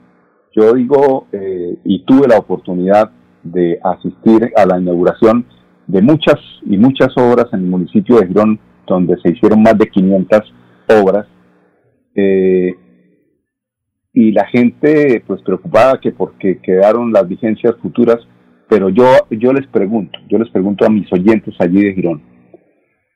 Yo 0.56 0.74
digo, 0.74 1.28
eh, 1.34 1.78
y 1.84 2.04
tuve 2.06 2.28
la 2.30 2.38
oportunidad 2.38 3.12
de 3.44 3.78
asistir 3.84 4.52
a 4.56 4.66
la 4.66 4.80
inauguración 4.80 5.46
de 5.86 6.02
muchas 6.02 6.40
y 6.66 6.78
muchas 6.78 7.10
obras 7.18 7.48
en 7.52 7.60
el 7.60 7.66
municipio 7.66 8.20
de 8.20 8.28
Girón, 8.28 8.60
donde 8.88 9.18
se 9.22 9.32
hicieron 9.32 9.62
más 9.62 9.78
de 9.78 9.88
500 9.88 10.54
obras, 11.02 11.28
eh, 12.16 12.74
y 14.14 14.32
la 14.32 14.48
gente 14.48 15.22
pues 15.28 15.42
preocupada 15.42 16.00
que 16.00 16.14
porque 16.14 16.60
quedaron 16.62 17.12
las 17.12 17.28
vigencias 17.28 17.76
futuras, 17.82 18.18
pero 18.70 18.88
yo, 18.90 19.06
yo 19.30 19.52
les 19.52 19.68
pregunto, 19.68 20.18
yo 20.30 20.38
les 20.38 20.50
pregunto 20.50 20.86
a 20.86 20.90
mis 20.90 21.12
oyentes 21.12 21.54
allí 21.60 21.84
de 21.84 21.94
Girón, 21.94 22.22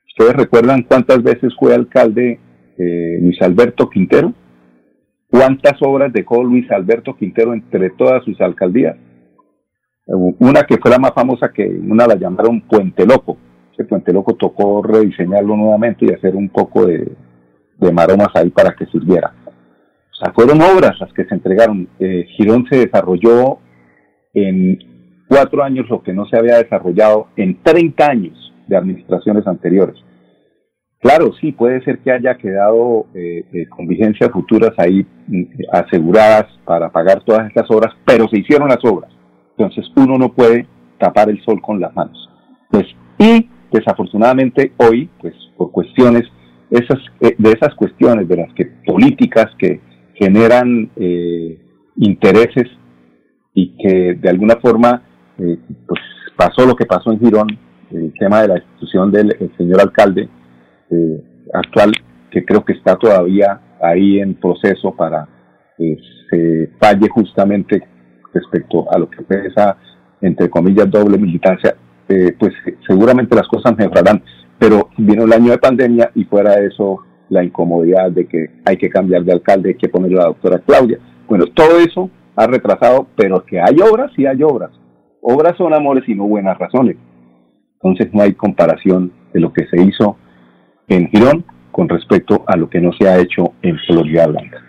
¿ustedes 0.08 0.34
recuerdan 0.34 0.82
cuántas 0.82 1.22
veces 1.22 1.54
fue 1.58 1.74
alcalde 1.74 2.38
eh, 2.76 3.18
Luis 3.22 3.40
Alberto 3.40 3.88
Quintero? 3.88 4.34
¿Cuántas 5.30 5.80
obras 5.80 6.12
dejó 6.12 6.42
Luis 6.42 6.70
Alberto 6.72 7.16
Quintero 7.16 7.54
entre 7.54 7.90
todas 7.90 8.24
sus 8.24 8.40
alcaldías? 8.40 8.96
Una 10.06 10.64
que 10.64 10.76
fue 10.78 10.90
la 10.90 10.98
más 10.98 11.12
famosa, 11.14 11.52
que 11.52 11.64
una 11.64 12.06
la 12.06 12.16
llamaron 12.16 12.62
Puente 12.62 13.06
Loco. 13.06 13.36
Ese 13.72 13.84
Puente 13.84 14.12
Loco 14.12 14.34
tocó 14.34 14.82
rediseñarlo 14.82 15.56
nuevamente 15.56 16.04
y 16.04 16.12
hacer 16.12 16.34
un 16.34 16.48
poco 16.48 16.84
de, 16.86 17.12
maromas 17.92 18.28
ahí 18.34 18.50
para 18.50 18.74
que 18.74 18.86
sirviera. 18.86 19.32
O 19.46 20.14
sea, 20.14 20.32
fueron 20.32 20.60
obras 20.60 20.98
las 20.98 21.12
que 21.12 21.24
se 21.24 21.34
entregaron. 21.34 21.88
Eh, 22.00 22.26
Girón 22.36 22.66
se 22.68 22.78
desarrolló 22.78 23.58
en 24.34 24.78
cuatro 25.28 25.62
años 25.62 25.88
lo 25.88 26.02
que 26.02 26.12
no 26.12 26.26
se 26.26 26.36
había 26.36 26.58
desarrollado 26.58 27.28
en 27.36 27.62
30 27.62 28.04
años 28.04 28.52
de 28.66 28.76
administraciones 28.76 29.46
anteriores. 29.46 29.96
Claro, 31.00 31.32
sí, 31.40 31.52
puede 31.52 31.82
ser 31.82 31.98
que 32.00 32.12
haya 32.12 32.36
quedado 32.36 33.06
eh, 33.14 33.42
eh, 33.54 33.66
con 33.70 33.86
vigencias 33.86 34.30
futuras 34.30 34.72
ahí 34.76 35.06
mm, 35.28 35.44
aseguradas 35.72 36.44
para 36.66 36.90
pagar 36.90 37.24
todas 37.24 37.48
estas 37.48 37.70
obras, 37.70 37.94
pero 38.04 38.28
se 38.28 38.40
hicieron 38.40 38.68
las 38.68 38.84
obras. 38.84 39.10
Entonces 39.56 39.90
uno 39.96 40.18
no 40.18 40.30
puede 40.34 40.66
tapar 40.98 41.30
el 41.30 41.42
sol 41.42 41.58
con 41.62 41.80
las 41.80 41.94
manos. 41.96 42.28
Pues, 42.70 42.84
y 43.18 43.48
desafortunadamente 43.72 44.72
hoy, 44.76 45.08
pues 45.22 45.34
por 45.56 45.72
cuestiones 45.72 46.24
esas, 46.70 46.98
eh, 47.20 47.34
de 47.38 47.50
esas 47.50 47.74
cuestiones, 47.76 48.28
de 48.28 48.36
las 48.36 48.52
que 48.52 48.66
políticas 48.84 49.46
que 49.58 49.80
generan 50.16 50.90
eh, 50.96 51.58
intereses 51.96 52.68
y 53.54 53.74
que 53.78 54.18
de 54.20 54.28
alguna 54.28 54.56
forma 54.56 55.02
pues 55.38 56.00
pasó 56.36 56.66
lo 56.66 56.76
que 56.76 56.84
pasó 56.84 57.10
en 57.10 57.18
Girón, 57.18 57.48
el 57.90 58.12
tema 58.18 58.42
de 58.42 58.48
la 58.48 58.58
institución 58.58 59.10
del 59.10 59.34
señor 59.56 59.80
alcalde 59.80 60.28
actual, 61.52 61.92
que 62.30 62.44
creo 62.44 62.64
que 62.64 62.74
está 62.74 62.96
todavía 62.96 63.60
ahí 63.82 64.20
en 64.20 64.34
proceso 64.34 64.94
para 64.94 65.28
que 65.76 65.96
se 66.28 66.70
falle 66.78 67.08
justamente 67.08 67.82
respecto 68.32 68.90
a 68.92 68.98
lo 68.98 69.08
que 69.10 69.22
fue 69.24 69.46
esa, 69.46 69.76
entre 70.20 70.48
comillas, 70.48 70.90
doble 70.90 71.18
militancia, 71.18 71.74
pues 72.06 72.52
seguramente 72.86 73.34
las 73.34 73.48
cosas 73.48 73.76
mejorarán 73.76 74.22
pero 74.60 74.90
vino 74.98 75.24
el 75.24 75.32
año 75.32 75.52
de 75.52 75.58
pandemia 75.58 76.10
y 76.14 76.24
fuera 76.24 76.56
de 76.56 76.66
eso 76.66 76.98
la 77.30 77.42
incomodidad 77.42 78.10
de 78.10 78.26
que 78.26 78.50
hay 78.66 78.76
que 78.76 78.90
cambiar 78.90 79.24
de 79.24 79.32
alcalde, 79.32 79.70
hay 79.70 79.76
que 79.76 79.88
ponerle 79.88 80.18
a 80.18 80.22
la 80.22 80.26
doctora 80.26 80.58
Claudia. 80.58 80.98
Bueno, 81.26 81.46
todo 81.54 81.78
eso 81.78 82.10
ha 82.36 82.46
retrasado, 82.46 83.06
pero 83.16 83.42
que 83.46 83.58
hay 83.58 83.76
obras, 83.80 84.12
sí 84.14 84.26
hay 84.26 84.42
obras. 84.42 84.70
Obras 85.22 85.56
son 85.56 85.72
amores 85.72 86.06
y 86.08 86.14
no 86.14 86.26
buenas 86.26 86.58
razones. 86.58 86.96
Entonces 87.74 88.12
no 88.12 88.20
hay 88.20 88.34
comparación 88.34 89.12
de 89.32 89.40
lo 89.40 89.50
que 89.50 89.66
se 89.68 89.82
hizo 89.82 90.18
en 90.90 91.08
Girón 91.08 91.44
con 91.70 91.88
respecto 91.88 92.44
a 92.46 92.56
lo 92.56 92.68
que 92.68 92.80
no 92.80 92.92
se 92.92 93.08
ha 93.08 93.18
hecho 93.18 93.54
en 93.62 93.78
Florida 93.86 94.26
Blanca. 94.26 94.62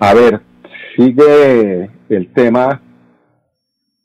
A 0.00 0.14
ver, 0.14 0.40
sigue 0.96 1.90
el 2.08 2.32
tema 2.32 2.82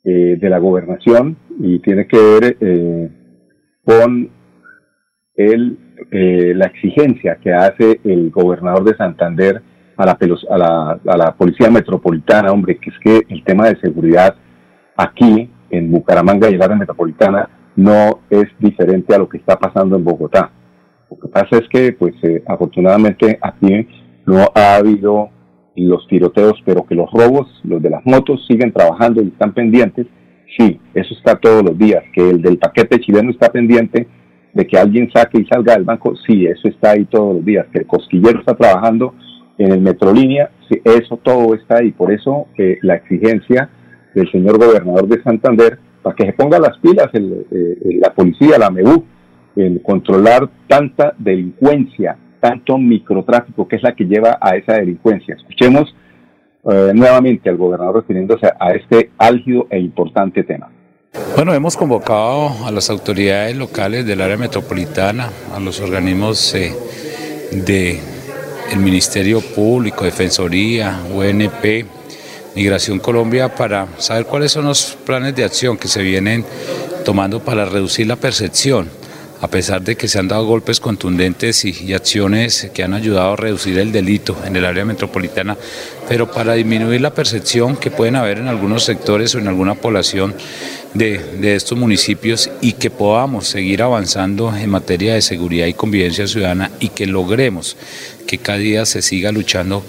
eh, 0.04 0.36
de 0.40 0.50
la 0.50 0.58
gobernación 0.58 1.36
y 1.60 1.78
tiene 1.80 2.06
que 2.06 2.18
ver 2.18 2.56
eh, 2.60 3.10
con 3.84 4.30
el, 5.36 5.78
eh, 6.10 6.52
la 6.54 6.66
exigencia 6.66 7.38
que 7.42 7.52
hace 7.52 8.00
el 8.04 8.30
gobernador 8.30 8.84
de 8.84 8.96
Santander 8.96 9.62
a 9.96 10.06
la, 10.06 10.18
a, 10.50 10.58
la, 10.58 11.00
a 11.06 11.16
la 11.16 11.34
Policía 11.34 11.70
Metropolitana, 11.70 12.52
hombre, 12.52 12.78
que 12.78 12.90
es 12.90 12.98
que 12.98 13.22
el 13.28 13.44
tema 13.44 13.68
de 13.68 13.80
seguridad 13.80 14.34
aquí 14.96 15.50
en 15.70 15.90
Bucaramanga 15.90 16.50
y 16.50 16.54
el 16.54 16.62
área 16.62 16.76
metropolitana 16.76 17.48
no 17.76 18.20
es 18.30 18.46
diferente 18.58 19.14
a 19.14 19.18
lo 19.18 19.28
que 19.28 19.38
está 19.38 19.58
pasando 19.58 19.96
en 19.96 20.04
Bogotá. 20.04 20.50
Lo 21.10 21.18
que 21.18 21.28
pasa 21.28 21.58
es 21.58 21.68
que, 21.68 21.92
pues, 21.92 22.14
eh, 22.22 22.42
afortunadamente 22.46 23.38
aquí 23.40 23.86
no 24.26 24.46
ha 24.54 24.76
habido 24.76 25.30
los 25.76 26.06
tiroteos, 26.08 26.60
pero 26.64 26.84
que 26.84 26.94
los 26.94 27.10
robos, 27.10 27.48
los 27.64 27.82
de 27.82 27.90
las 27.90 28.04
motos, 28.06 28.44
siguen 28.46 28.72
trabajando 28.72 29.22
y 29.22 29.28
están 29.28 29.52
pendientes 29.52 30.06
Sí, 30.56 30.80
eso 30.94 31.14
está 31.14 31.36
todos 31.36 31.64
los 31.64 31.76
días. 31.76 32.02
Que 32.12 32.30
el 32.30 32.42
del 32.42 32.58
paquete 32.58 33.00
chileno 33.00 33.30
está 33.30 33.50
pendiente 33.50 34.06
de 34.52 34.66
que 34.66 34.78
alguien 34.78 35.10
saque 35.12 35.40
y 35.40 35.46
salga 35.46 35.74
del 35.74 35.84
banco, 35.84 36.14
sí, 36.26 36.46
eso 36.46 36.68
está 36.68 36.92
ahí 36.92 37.04
todos 37.06 37.36
los 37.36 37.44
días. 37.44 37.66
Que 37.72 37.80
el 37.80 37.86
cosquillero 37.86 38.38
está 38.38 38.54
trabajando 38.54 39.14
en 39.58 39.72
el 39.72 39.80
Metrolínea, 39.80 40.50
sí, 40.68 40.80
eso 40.84 41.16
todo 41.16 41.54
está 41.54 41.78
ahí. 41.78 41.92
Por 41.92 42.12
eso 42.12 42.46
eh, 42.56 42.78
la 42.82 42.94
exigencia 42.96 43.68
del 44.14 44.30
señor 44.30 44.58
gobernador 44.58 45.08
de 45.08 45.22
Santander 45.22 45.78
para 46.04 46.14
que 46.14 46.26
se 46.26 46.32
ponga 46.34 46.58
las 46.58 46.78
pilas 46.78 47.08
el, 47.14 47.46
eh, 47.50 47.98
la 47.98 48.12
policía, 48.12 48.58
la 48.58 48.70
MEU, 48.70 49.02
en 49.56 49.78
controlar 49.78 50.50
tanta 50.68 51.14
delincuencia, 51.16 52.16
tanto 52.40 52.76
microtráfico, 52.76 53.66
que 53.66 53.76
es 53.76 53.82
la 53.82 53.94
que 53.94 54.04
lleva 54.04 54.36
a 54.38 54.54
esa 54.54 54.74
delincuencia. 54.74 55.34
Escuchemos 55.34 55.96
eh, 56.70 56.92
nuevamente 56.94 57.48
al 57.48 57.56
gobernador 57.56 57.96
refiriéndose 57.96 58.46
a 58.46 58.72
este 58.72 59.10
álgido 59.16 59.66
e 59.70 59.78
importante 59.78 60.44
tema. 60.44 60.70
Bueno, 61.36 61.54
hemos 61.54 61.74
convocado 61.74 62.66
a 62.66 62.70
las 62.70 62.90
autoridades 62.90 63.56
locales 63.56 64.04
del 64.04 64.20
área 64.20 64.36
metropolitana, 64.36 65.30
a 65.54 65.60
los 65.60 65.80
organismos 65.80 66.54
eh, 66.54 66.70
del 67.50 68.78
Ministerio 68.78 69.40
Público, 69.40 70.04
Defensoría, 70.04 71.00
UNP, 71.14 71.86
Migración 72.54 72.98
Colombia, 72.98 73.54
para 73.54 73.88
saber 73.98 74.26
cuáles 74.26 74.52
son 74.52 74.66
los 74.66 74.96
planes 75.04 75.34
de 75.34 75.44
acción 75.44 75.76
que 75.76 75.88
se 75.88 76.02
vienen 76.02 76.44
tomando 77.04 77.40
para 77.40 77.64
reducir 77.64 78.06
la 78.06 78.16
percepción 78.16 78.88
a 79.44 79.48
pesar 79.48 79.82
de 79.82 79.94
que 79.94 80.08
se 80.08 80.18
han 80.18 80.26
dado 80.26 80.46
golpes 80.46 80.80
contundentes 80.80 81.66
y, 81.66 81.92
acciones 81.92 82.70
que 82.72 82.82
han 82.82 82.94
ayudado 82.94 83.34
a 83.34 83.36
reducir 83.36 83.78
el 83.78 83.92
delito 83.92 84.34
en 84.46 84.56
el 84.56 84.64
área 84.64 84.86
metropolitana, 84.86 85.58
pero 86.08 86.30
para 86.30 86.54
disminuir 86.54 87.02
la 87.02 87.12
percepción 87.12 87.76
que 87.76 87.90
pueden 87.90 88.16
haber 88.16 88.38
en 88.38 88.48
algunos 88.48 88.84
sectores 88.84 89.34
o 89.34 89.38
en 89.38 89.48
alguna 89.48 89.74
población 89.74 90.34
de, 90.94 91.54
estos 91.54 91.76
municipios 91.76 92.50
y 92.62 92.72
que 92.72 92.88
podamos 92.88 93.46
seguir 93.46 93.82
avanzando 93.82 94.56
en 94.56 94.70
materia 94.70 95.12
de 95.12 95.20
seguridad 95.20 95.66
y 95.66 95.74
convivencia 95.74 96.26
ciudadana 96.26 96.70
y 96.80 96.88
que 96.88 97.06
logremos 97.06 97.76
que 98.26 98.38
cada 98.38 98.56
día 98.56 98.86
se 98.86 99.02
siga 99.02 99.30
luchando 99.30 99.84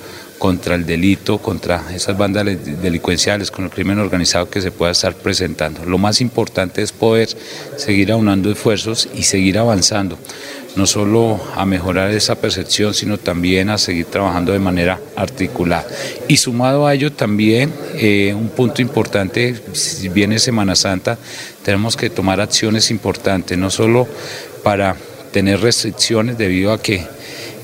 contra 0.45 0.75
el 0.75 0.85
delito, 0.85 1.39
contra 1.39 1.83
esas 1.91 2.15
bandas 2.15 2.45
delincuenciales, 2.45 3.49
con 3.49 3.65
el 3.65 3.71
crimen 3.71 3.97
organizado 3.97 4.47
que 4.47 4.61
se 4.61 4.69
pueda 4.69 4.91
estar 4.91 5.15
presentando. 5.15 5.83
Lo 5.85 5.97
más 5.97 6.21
importante 6.21 6.83
es 6.83 6.91
poder 6.91 7.29
seguir 7.77 8.11
aunando 8.11 8.51
esfuerzos 8.51 9.09
y 9.15 9.23
seguir 9.23 9.57
avanzando, 9.57 10.19
no 10.75 10.85
solo 10.85 11.41
a 11.55 11.65
mejorar 11.65 12.11
esa 12.11 12.35
percepción, 12.35 12.93
sino 12.93 13.17
también 13.17 13.71
a 13.71 13.79
seguir 13.79 14.05
trabajando 14.05 14.53
de 14.53 14.59
manera 14.59 14.99
articulada. 15.15 15.87
Y 16.27 16.37
sumado 16.37 16.85
a 16.85 16.93
ello 16.93 17.11
también, 17.11 17.73
eh, 17.95 18.31
un 18.37 18.49
punto 18.49 18.83
importante, 18.83 19.55
si 19.73 20.09
viene 20.09 20.37
Semana 20.37 20.75
Santa, 20.75 21.17
tenemos 21.63 21.97
que 21.97 22.11
tomar 22.11 22.39
acciones 22.39 22.91
importantes, 22.91 23.57
no 23.57 23.71
solo 23.71 24.07
para 24.61 24.95
tener 25.31 25.59
restricciones 25.61 26.37
debido 26.37 26.71
a 26.71 26.79
que 26.79 27.03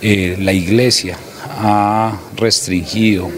eh, 0.02 0.36
la 0.40 0.52
iglesia 0.52 1.20
ha 1.58 2.20
restringido 2.36 3.30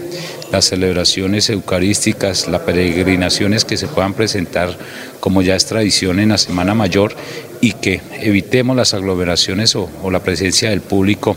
las 0.50 0.66
celebraciones 0.66 1.50
eucarísticas, 1.50 2.46
las 2.48 2.60
peregrinaciones 2.60 3.64
que 3.64 3.76
se 3.76 3.88
puedan 3.88 4.14
presentar 4.14 4.76
como 5.18 5.42
ya 5.42 5.56
es 5.56 5.66
tradición 5.66 6.20
en 6.20 6.28
la 6.28 6.38
Semana 6.38 6.74
Mayor 6.74 7.16
y 7.60 7.72
que 7.72 8.02
evitemos 8.20 8.76
las 8.76 8.94
aglomeraciones 8.94 9.74
o, 9.74 9.88
la 10.10 10.22
presencia 10.22 10.70
del 10.70 10.80
público 10.80 11.36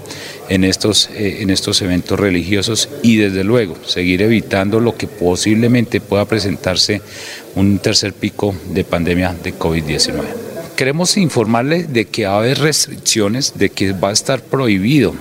en 0.49 0.65
estos, 0.65 1.09
eh, 1.15 1.37
en 1.41 1.49
estos 1.49 1.81
eventos 1.81 2.19
religiosos 2.19 2.89
y 3.01 3.15
desde 3.15 3.43
luego 3.43 3.77
seguir 3.85 4.21
evitando 4.21 4.79
lo 4.79 4.97
que 4.97 5.07
posiblemente 5.07 6.01
pueda 6.01 6.25
presentarse 6.25 7.01
un 7.55 7.79
tercer 7.79 8.13
pico 8.13 8.53
de 8.73 8.83
pandemia 8.83 9.35
de 9.41 9.57
COVID-19. 9.57 10.25
Queremos 10.75 11.17
informarles 11.17 11.91
de 11.91 12.05
que 12.05 12.25
va 12.25 12.33
a 12.33 12.37
haber 12.39 12.59
restricciones, 12.59 13.53
de 13.57 13.69
que 13.69 13.93
va 13.93 14.09
a 14.09 14.13
estar 14.13 14.41
prohibido 14.41 15.15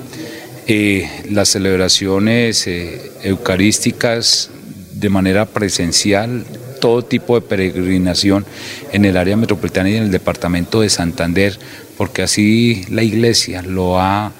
eh, 0.67 1.09
las 1.31 1.51
celebraciones 1.51 2.67
eh, 2.67 3.13
eucarísticas 3.23 4.51
de 4.93 5.09
manera 5.09 5.47
presencial, 5.47 6.45
todo 6.81 7.03
tipo 7.03 7.35
de 7.35 7.47
peregrinación 7.47 8.45
en 8.93 9.05
el 9.05 9.17
área 9.17 9.37
metropolitana 9.37 9.91
y 9.91 9.97
en 9.97 10.05
el 10.05 10.11
departamento 10.11 10.81
de 10.81 10.89
Santander, 10.89 11.59
porque 11.97 12.23
así 12.23 12.85
la 12.91 13.03
iglesia 13.03 13.63
lo 13.63 14.01
ha 14.01 14.33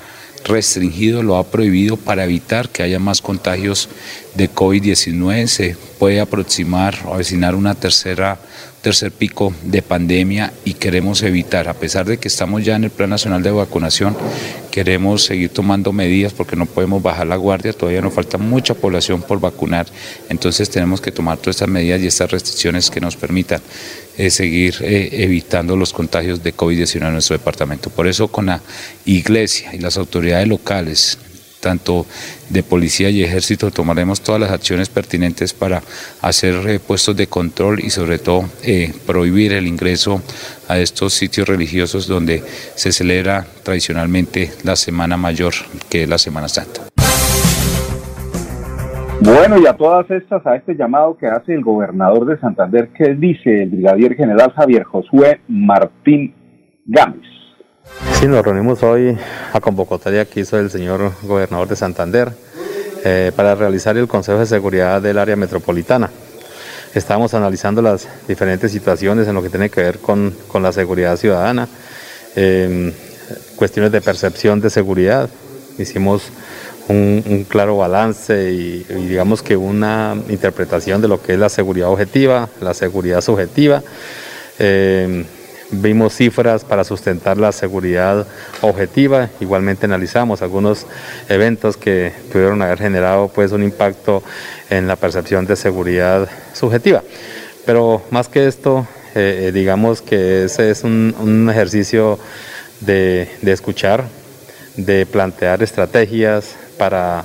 restringido, 0.47 1.23
lo 1.23 1.37
ha 1.37 1.45
prohibido 1.45 1.97
para 1.97 2.25
evitar 2.25 2.69
que 2.69 2.83
haya 2.83 2.99
más 2.99 3.21
contagios 3.21 3.89
de 4.35 4.51
COVID-19. 4.51 5.47
Se 5.47 5.77
puede 5.99 6.21
aproximar 6.21 6.97
o 7.07 7.15
avecinar 7.15 7.55
una 7.55 7.75
tercera 7.75 8.39
tercer 8.87 9.11
pico 9.11 9.53
de 9.65 9.83
pandemia 9.83 10.53
y 10.65 10.75
queremos 10.75 11.21
evitar, 11.25 11.67
a 11.67 11.75
pesar 11.75 12.07
de 12.07 12.19
que 12.19 12.29
estamos 12.29 12.65
ya 12.65 12.77
en 12.77 12.85
el 12.85 12.91
Plan 12.91 13.11
Nacional 13.11 13.43
de 13.43 13.51
Vacunación, 13.51 14.17
queremos 14.71 15.25
seguir 15.25 15.49
tomando 15.49 15.93
medidas 15.93 16.33
porque 16.33 16.55
no 16.55 16.67
podemos 16.67 17.03
bajar 17.03 17.27
la 17.27 17.35
guardia, 17.35 17.73
todavía 17.73 18.01
nos 18.01 18.15
falta 18.15 18.39
mucha 18.39 18.75
población 18.75 19.23
por 19.23 19.41
vacunar, 19.41 19.89
entonces 20.29 20.71
tenemos 20.71 21.01
que 21.01 21.11
tomar 21.11 21.39
todas 21.39 21.57
estas 21.57 21.69
medidas 21.69 22.01
y 22.01 22.07
estas 22.07 22.31
restricciones 22.31 22.89
que 22.89 23.01
nos 23.01 23.17
permitan 23.17 23.61
eh, 24.17 24.31
seguir 24.31 24.77
evitando 24.81 25.77
los 25.77 25.93
contagios 25.93 26.43
de 26.43 26.55
COVID-19 26.55 27.07
en 27.07 27.13
nuestro 27.13 27.37
departamento. 27.37 27.91
Por 27.91 28.07
eso 28.07 28.29
con 28.29 28.47
la 28.47 28.61
iglesia 29.05 29.75
y 29.75 29.79
las 29.79 29.97
autoridades 29.97 30.49
locales, 30.49 31.19
tanto 31.61 32.07
de 32.49 32.63
policía 32.63 33.11
y 33.11 33.25
ejército, 33.25 33.71
tomaremos 33.71 34.21
todas 34.21 34.41
las 34.41 34.53
acciones 34.53 34.89
pertinentes 34.89 35.53
para 35.53 35.83
hacer 36.23 36.55
eh, 36.69 36.79
puestos 36.79 37.17
de 37.17 37.27
control 37.27 37.81
y 37.81 37.91
sobre 37.91 38.19
todo 38.19 38.49
eh, 38.63 38.93
prohibir 39.05 39.53
el 39.53 39.67
ingreso 39.67 40.23
a 40.69 40.79
estos 40.79 41.15
sitios 41.15 41.49
religiosos 41.49 42.07
donde 42.07 42.43
se 42.75 42.93
celebra 42.93 43.47
tradicionalmente 43.63 44.53
la 44.63 44.77
Semana 44.77 45.17
Mayor, 45.17 45.55
que 45.89 46.05
es 46.05 46.09
la 46.09 46.19
Semana 46.19 46.49
Santa. 46.49 46.86
Bueno, 49.27 49.59
y 49.59 49.67
a 49.67 49.73
todas 49.73 50.09
estas, 50.09 50.47
a 50.47 50.55
este 50.55 50.77
llamado 50.77 51.17
que 51.19 51.27
hace 51.27 51.53
el 51.53 51.65
gobernador 51.65 52.27
de 52.27 52.39
Santander, 52.39 52.91
¿qué 52.97 53.17
dice 53.17 53.65
el 53.65 53.71
brigadier 53.71 54.15
general 54.15 54.53
Javier 54.53 54.85
Josué 54.85 55.41
Martín 55.49 56.33
Gámez? 56.85 57.27
Sí, 58.13 58.29
nos 58.29 58.45
reunimos 58.45 58.85
hoy 58.85 59.19
a 59.53 59.61
convocatoria 59.61 60.27
que 60.27 60.39
hizo 60.39 60.61
el 60.61 60.71
señor 60.71 61.11
gobernador 61.25 61.67
de 61.67 61.75
Santander 61.75 62.29
eh, 63.05 63.33
para 63.35 63.57
realizar 63.57 63.97
el 63.97 64.07
Consejo 64.07 64.39
de 64.39 64.47
Seguridad 64.47 65.03
del 65.03 65.19
área 65.19 65.35
metropolitana. 65.35 66.09
Estamos 66.95 67.35
analizando 67.35 67.83
las 67.83 68.09
diferentes 68.29 68.71
situaciones 68.71 69.27
en 69.27 69.35
lo 69.35 69.43
que 69.43 69.51
tiene 69.51 69.71
que 69.71 69.83
ver 69.83 69.99
con, 69.99 70.35
la 70.63 70.71
seguridad 70.71 71.17
ciudadana. 71.17 71.67
Eh, 72.37 72.93
cuestiones 73.57 73.91
de 73.91 74.01
percepción 74.01 74.61
de 74.61 74.71
seguridad. 74.71 75.29
Hicimos 75.79 76.31
un, 76.89 77.47
claro 77.49 77.77
balance 77.77 78.51
y, 78.53 78.85
digamos 78.85 79.43
que 79.43 79.57
una 79.57 80.17
interpretación 80.29 81.03
de 81.03 81.09
lo 81.09 81.23
que 81.23 81.35
es 81.35 81.39
la 81.39 81.49
seguridad 81.49 81.89
objetiva, 81.89 82.49
la 82.61 82.75
seguridad 82.75 83.21
subjetiva. 83.21 83.83
Eh, 84.59 85.25
vimos 85.71 86.15
cifras 86.15 86.65
para 86.65 86.85
sustentar 86.85 87.39
la 87.39 87.53
seguridad 87.53 88.27
objetiva, 88.61 89.31
igualmente 89.41 89.87
analizamos 89.87 90.43
algunos 90.43 90.87
eventos 91.29 91.77
que 91.77 92.13
pudieron 92.33 92.63
haber 92.63 92.79
generado 92.79 93.29
pues 93.29 93.53
un 93.53 93.63
impacto 93.63 94.23
en 94.71 94.87
la 94.87 94.97
percepción 94.97 95.47
de 95.47 95.57
seguridad 95.57 96.29
subjetiva. 96.53 97.03
Pero 97.65 98.03
más 98.11 98.29
que 98.29 98.47
esto, 98.47 98.87
eh, 99.15 99.47
eh, 99.49 99.53
digamos 99.53 100.03
que 100.03 100.45
ese 100.45 100.71
es 100.71 100.85
un, 100.85 101.49
ejercicio 101.51 102.19
de, 102.81 103.29
de, 103.43 103.53
escuchar, 103.53 104.05
de 104.77 105.05
plantear 105.05 105.63
estrategias 105.63 106.55
para, 106.79 107.25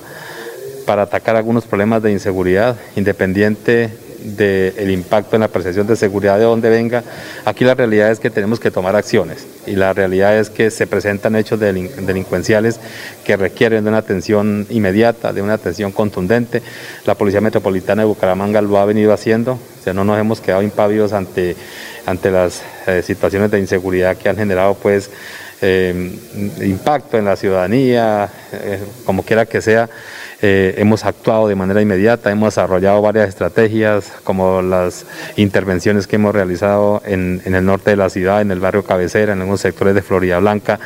para 0.86 1.04
atacar 1.04 1.36
algunos 1.36 1.66
problemas 1.66 2.02
de 2.04 2.12
inseguridad, 2.12 2.78
independiente 2.96 3.92
del 4.24 4.92
impacto 4.92 5.36
en 5.36 5.42
la 5.42 5.48
percepción 5.48 5.88
de 5.88 5.96
seguridad 5.96 6.38
de 6.38 6.44
donde 6.44 6.70
venga, 6.70 7.04
aquí 7.46 7.64
la 7.64 7.74
realidad 7.74 8.12
es 8.12 8.20
que 8.20 8.30
tenemos 8.30 8.60
que 8.60 8.72
tomar 8.72 8.96
acciones 8.96 9.48
y 9.66 9.76
la 9.76 9.94
realidad 9.94 10.38
es 10.38 10.50
que 10.50 10.70
se 10.70 10.88
presentan 10.88 11.36
hechos 11.36 11.60
delincuenciales 11.60 12.80
que 13.26 13.36
requieren 13.36 13.84
de 13.84 13.90
una 13.90 13.98
atención 13.98 14.68
inmediata, 14.70 15.34
de 15.34 15.42
una 15.42 15.54
atención 15.54 15.92
contundente. 15.92 16.62
La 17.06 17.16
Policía 17.16 17.42
Metropolitana 17.42 18.04
de 18.04 18.08
Bucaramanga 18.08 18.62
lo 18.62 18.78
ha 18.78 18.86
venido 18.86 19.14
haciendo, 19.14 19.54
o 19.54 19.84
sea, 19.84 19.94
no 19.94 20.04
nos 20.04 20.20
hemos 20.20 20.40
quedado 20.40 20.62
impávidos 20.62 21.14
ante, 21.14 21.56
ante 22.06 22.32
las 22.32 22.62
eh, 22.88 23.02
situaciones 23.04 23.50
de 23.52 23.60
inseguridad 23.60 24.18
que 24.18 24.30
han 24.30 24.38
generado 24.38 24.76
pues 24.76 25.10
eh, 25.62 26.12
impacto 26.62 27.18
en 27.18 27.26
la 27.26 27.36
ciudadanía, 27.36 28.30
eh, 28.52 28.80
como 29.06 29.24
quiera 29.24 29.46
que 29.46 29.62
sea. 29.62 29.90
Eh, 30.42 30.74
hemos 30.78 31.06
actuado 31.06 31.48
de 31.48 31.56
manera 31.56 31.82
inmediata, 31.82 32.32
hemos 32.32 32.56
desarrollado 32.56 33.00
varias 33.02 33.30
estrategias 33.30 34.12
como 34.24 34.64
las 34.64 35.06
intervenciones 35.36 36.08
que 36.08 36.16
hemos 36.16 36.34
realizado 36.34 37.04
en, 37.06 37.44
en 37.46 37.54
el 37.54 37.64
norte 37.64 37.92
de 37.92 37.98
la 37.98 38.10
ciudad, 38.10 38.42
en 38.42 38.50
el 38.50 38.60
barrio 38.60 38.84
Cabecera, 38.84 39.34
en 39.34 39.40
algunos 39.40 39.62
sectores 39.62 39.94
de 39.94 40.02
Florida 40.02 40.40
Blanca, 40.40 40.80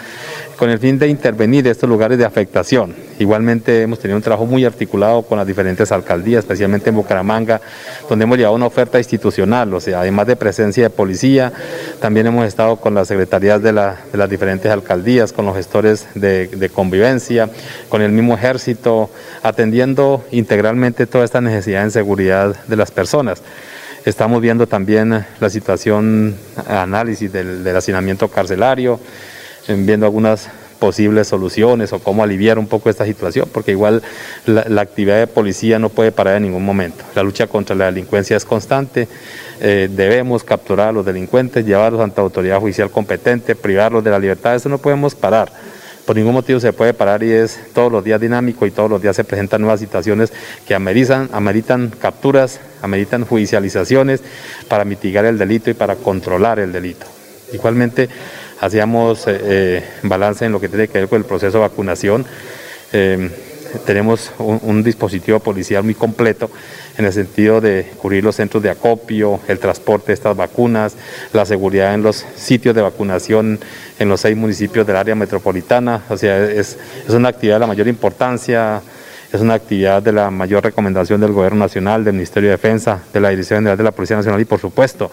con 0.58 0.70
el 0.70 0.80
fin 0.80 0.98
de 0.98 1.08
intervenir 1.08 1.68
estos 1.68 1.90
lugares 1.90 2.18
de 2.18 2.26
afectación. 2.26 2.96
Igualmente 3.20 3.82
hemos 3.82 4.00
tenido 4.00 4.18
un 4.18 4.24
trabajo 4.24 4.46
muy 4.46 4.66
articulado 4.66 5.22
con 5.24 5.38
las 5.38 5.48
diferentes 5.48 5.92
alcaldías, 5.92 6.40
especialmente 6.40 6.90
en 6.90 6.96
Bucaramanga, 6.96 7.62
donde 8.10 8.24
hemos 8.24 8.38
llevado 8.38 8.56
una 8.56 8.66
oferta 8.66 8.98
institucional, 8.98 9.74
o 9.74 9.80
sea, 9.80 10.02
además 10.02 10.28
de 10.28 10.36
presencia 10.36 10.84
de 10.84 10.90
policía, 10.90 11.52
también 12.00 12.28
hemos 12.28 12.46
estado 12.46 12.78
con 12.78 12.94
las 12.94 13.08
secretarías 13.08 13.62
de, 13.62 13.74
las 13.74 14.30
diferentes 14.30 14.72
alcaldías, 14.72 15.34
con 15.34 15.46
los 15.46 15.56
gestores 15.56 16.08
de, 16.16 16.70
convivencia, 16.74 17.50
con 17.90 18.02
el 18.02 18.12
mismo 18.12 18.34
ejército, 18.36 19.10
atendiendo 19.44 20.24
integralmente 20.32 21.06
toda 21.06 21.26
esta 21.26 21.42
necesidad 21.42 21.84
de 21.84 21.92
seguridad 21.92 22.56
de 22.68 22.76
las 22.76 22.92
personas. 22.92 23.42
Estamos 24.06 24.40
viendo 24.40 24.68
también 24.68 25.26
la 25.40 25.50
situación, 25.50 26.36
análisis 26.68 27.32
del, 27.32 27.64
del 27.64 27.76
hacinamiento 27.76 28.28
carcelario, 28.28 29.00
viendo 29.68 30.06
algunas 30.06 30.50
posibles 30.80 31.28
soluciones 31.28 31.94
o 31.94 32.00
cómo 32.00 32.24
aliviar 32.24 32.60
un 32.60 32.68
poco 32.68 32.90
esta 32.90 33.06
situación, 33.06 33.50
porque 33.52 33.72
igual 33.72 34.04
la, 34.46 34.82
actividad 34.82 35.18
de 35.20 35.28
policía 35.28 35.80
no 35.80 35.90
puede 35.90 36.12
parar 36.12 36.38
en 36.38 36.44
ningún 36.44 36.66
momento. 36.66 37.04
La 37.16 37.24
lucha 37.24 37.48
contra 37.48 37.76
la 37.76 37.86
delincuencia 37.86 38.38
es 38.38 38.46
constante, 38.46 39.08
eh, 39.62 39.90
debemos 39.92 40.44
capturar 40.44 40.90
a 40.90 40.92
los 40.92 41.06
delincuentes, 41.06 41.66
llevarlos 41.66 42.02
ante 42.02 42.22
autoridad 42.22 42.60
judicial 42.60 42.92
competente, 42.92 43.56
privarlos 43.56 44.04
de 44.04 44.12
la 44.12 44.20
libertad, 44.20 44.56
eso 44.56 44.70
no 44.70 44.78
podemos 44.78 45.16
parar. 45.16 45.52
Por 46.06 46.16
ningún 46.16 46.34
motivo 46.34 46.60
se 46.60 46.72
puede 46.72 46.94
parar 46.94 47.24
y 47.24 47.32
es 47.32 47.60
todos 47.74 47.92
los 47.92 48.04
días 48.04 48.22
dinámico 48.22 48.68
y 48.68 48.72
todos 48.72 48.90
los 48.90 49.02
días 49.02 49.16
se 49.16 49.24
presentan 49.24 49.62
nuevas 49.62 49.80
situaciones 49.80 50.32
que 50.68 50.76
ameritan, 50.76 51.30
ameritan 51.34 51.92
capturas, 52.00 52.60
ameritan 52.84 53.26
judicializaciones 53.26 54.22
para 54.68 54.86
mitigar 54.86 55.26
el 55.26 55.40
delito 55.40 55.72
y 55.72 55.74
para 55.74 55.96
controlar 55.96 56.60
el 56.60 56.72
delito. 56.72 57.08
Igualmente, 57.54 58.10
hacíamos 58.62 59.28
eh, 59.28 59.40
eh, 59.44 59.84
balance 60.04 60.46
en 60.46 60.52
lo 60.52 60.60
que 60.60 60.70
tiene 60.70 60.88
que 60.88 61.00
ver 61.00 61.08
con 61.08 61.20
el 61.20 61.26
proceso 61.26 61.58
de 61.58 61.62
vacunación. 61.62 62.26
Eh, 62.94 63.30
tenemos 63.86 64.32
un, 64.38 64.84
dispositivo 64.84 65.40
policial 65.40 65.84
muy 65.84 65.96
completo 65.96 66.50
en 66.98 67.06
el 67.06 67.12
sentido 67.12 67.60
de 67.60 67.92
cubrir 67.98 68.24
los 68.24 68.38
centros 68.38 68.64
de 68.64 68.70
acopio, 68.70 69.42
el 69.50 69.60
transporte 69.60 70.08
de 70.08 70.14
estas 70.14 70.38
vacunas, 70.38 70.96
la 71.34 71.46
seguridad 71.46 71.94
en 71.94 72.02
los 72.02 72.26
sitios 72.36 72.74
de 72.74 72.82
vacunación 72.82 73.60
en 74.00 74.08
los 74.08 74.22
seis 74.22 74.38
municipios 74.38 74.88
del 74.88 74.96
área 74.96 75.14
metropolitana. 75.14 76.04
O 76.10 76.16
sea, 76.16 76.50
es 76.50 76.78
una 77.10 77.30
actividad 77.30 77.56
de 77.56 77.60
la 77.62 77.68
mayor 77.68 77.90
importancia, 77.90 78.82
es 79.36 79.42
una 79.42 79.56
actividad 79.56 80.02
de 80.02 80.14
la 80.14 80.32
mayor 80.32 80.64
recomendación 80.64 81.20
del 81.20 81.34
Gobierno 81.34 81.60
Nacional, 81.60 82.04
del 82.06 82.14
Ministerio 82.14 82.50
de 82.50 82.56
Defensa, 82.56 83.02
de 83.12 83.20
la 83.20 83.30
Dirección 83.30 83.60
General 83.60 83.78
de 83.78 83.84
la 83.84 83.92
Policía 83.92 84.16
Nacional 84.16 84.40
y, 84.40 84.46
por 84.46 84.60
supuesto, 84.60 85.12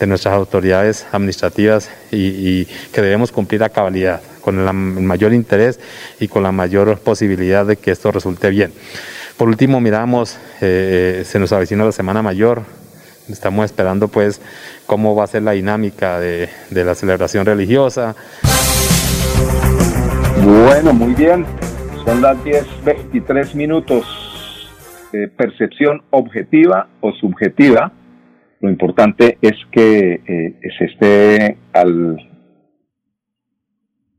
de 0.00 0.06
nuestras 0.06 0.34
autoridades 0.34 1.06
administrativas 1.12 1.90
y, 2.10 2.64
que 2.64 3.02
debemos 3.02 3.30
cumplir 3.30 3.62
a 3.62 3.68
cabalidad, 3.68 4.22
con 4.40 4.58
el 4.58 4.72
mayor 4.72 5.34
interés 5.34 5.78
y 6.18 6.26
con 6.26 6.42
la 6.42 6.50
mayor 6.50 6.98
posibilidad 6.98 7.66
de 7.66 7.76
que 7.76 7.90
esto 7.90 8.10
resulte 8.10 8.48
bien. 8.48 8.72
Por 9.36 9.48
último, 9.48 9.80
miramos, 9.80 10.38
eh, 10.62 11.22
se 11.26 11.38
nos 11.38 11.52
avecina 11.52 11.84
la 11.84 11.92
Semana 11.92 12.22
Mayor, 12.22 12.62
estamos 13.28 13.66
esperando 13.66 14.08
pues 14.08 14.40
cómo 14.86 15.14
va 15.14 15.24
a 15.24 15.26
ser 15.26 15.42
la 15.42 15.52
dinámica 15.52 16.18
de, 16.18 16.48
la 16.70 16.94
celebración 16.94 17.44
religiosa. 17.44 18.16
Bueno, 20.42 20.94
muy 20.94 21.12
bien, 21.12 21.44
son 22.06 22.22
las 22.22 22.38
10.23 22.38 23.54
minutos. 23.54 24.06
Eh, 25.12 25.28
percepción 25.36 26.02
objetiva 26.10 26.86
o 27.00 27.12
subjetiva 27.12 27.92
lo 28.60 28.70
importante 28.70 29.38
es 29.40 29.54
que 29.72 30.20
eh, 30.26 30.60
se 30.78 30.84
esté 30.84 31.56
al, 31.72 32.16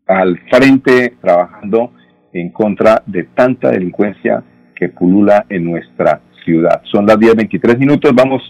al 0.07 0.39
frente 0.49 1.15
trabajando 1.21 1.93
en 2.33 2.51
contra 2.51 3.03
de 3.05 3.25
tanta 3.35 3.69
delincuencia 3.69 4.43
que 4.75 4.89
pulula 4.89 5.45
en 5.49 5.65
nuestra 5.65 6.21
ciudad. 6.43 6.81
Son 6.91 7.05
las 7.05 7.17
10.23 7.17 7.77
minutos, 7.77 8.11
vamos 8.15 8.41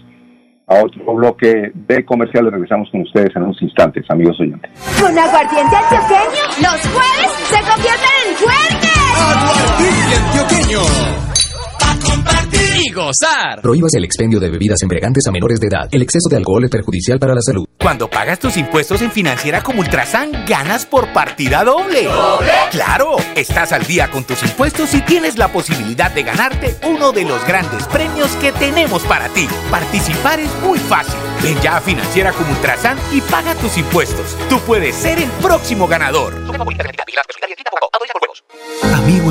a 0.66 0.82
otro 0.82 1.14
bloque 1.14 1.72
de 1.74 2.04
comerciales. 2.06 2.52
Regresamos 2.52 2.88
con 2.90 3.02
ustedes 3.02 3.36
en 3.36 3.42
unos 3.42 3.60
instantes, 3.60 4.04
amigos 4.08 4.40
oyentes. 4.40 4.70
Con 4.98 5.18
aguardiente 5.18 5.76
antioqueño, 5.76 6.44
los 6.62 6.80
jueves 6.88 7.32
se 7.50 7.60
convierten 7.70 8.16
en 8.28 8.34
fuertes. 8.36 8.92
Aguardiente 9.18 10.14
antioqueño 10.24 11.31
compartir 12.02 12.60
y 12.84 12.90
gozar. 12.92 13.60
Prohíbas 13.62 13.94
el 13.94 14.04
expendio 14.04 14.40
de 14.40 14.50
bebidas 14.50 14.82
embriagantes 14.82 15.26
a 15.26 15.30
menores 15.30 15.60
de 15.60 15.68
edad. 15.68 15.88
El 15.90 16.02
exceso 16.02 16.28
de 16.28 16.36
alcohol 16.36 16.64
es 16.64 16.70
perjudicial 16.70 17.18
para 17.18 17.34
la 17.34 17.40
salud. 17.40 17.66
Cuando 17.78 18.08
pagas 18.08 18.38
tus 18.38 18.56
impuestos 18.56 19.02
en 19.02 19.10
Financiera 19.10 19.62
como 19.62 19.80
Ultrasan, 19.80 20.44
ganas 20.46 20.86
por 20.86 21.12
partida 21.12 21.64
doble. 21.64 22.04
¿Doble? 22.04 22.52
¡Claro! 22.70 23.16
Estás 23.34 23.72
al 23.72 23.84
día 23.86 24.10
con 24.10 24.24
tus 24.24 24.42
impuestos 24.42 24.94
y 24.94 25.00
tienes 25.02 25.36
la 25.36 25.48
posibilidad 25.48 26.10
de 26.10 26.22
ganarte 26.22 26.76
uno 26.86 27.12
de 27.12 27.24
los 27.24 27.44
grandes 27.46 27.86
premios 27.88 28.30
que 28.36 28.52
tenemos 28.52 29.02
para 29.02 29.28
ti. 29.30 29.48
Participar 29.70 30.40
es 30.40 30.50
muy 30.62 30.78
fácil. 30.78 31.18
Ven 31.42 31.60
ya 31.60 31.78
a 31.78 31.80
Financiera 31.80 32.32
como 32.32 32.52
Ultrasan 32.52 32.98
y 33.12 33.20
paga 33.22 33.54
tus 33.56 33.76
impuestos. 33.76 34.36
Tú 34.48 34.58
puedes 34.60 34.94
ser 34.94 35.18
el 35.18 35.30
próximo 35.42 35.88
ganador. 35.88 36.34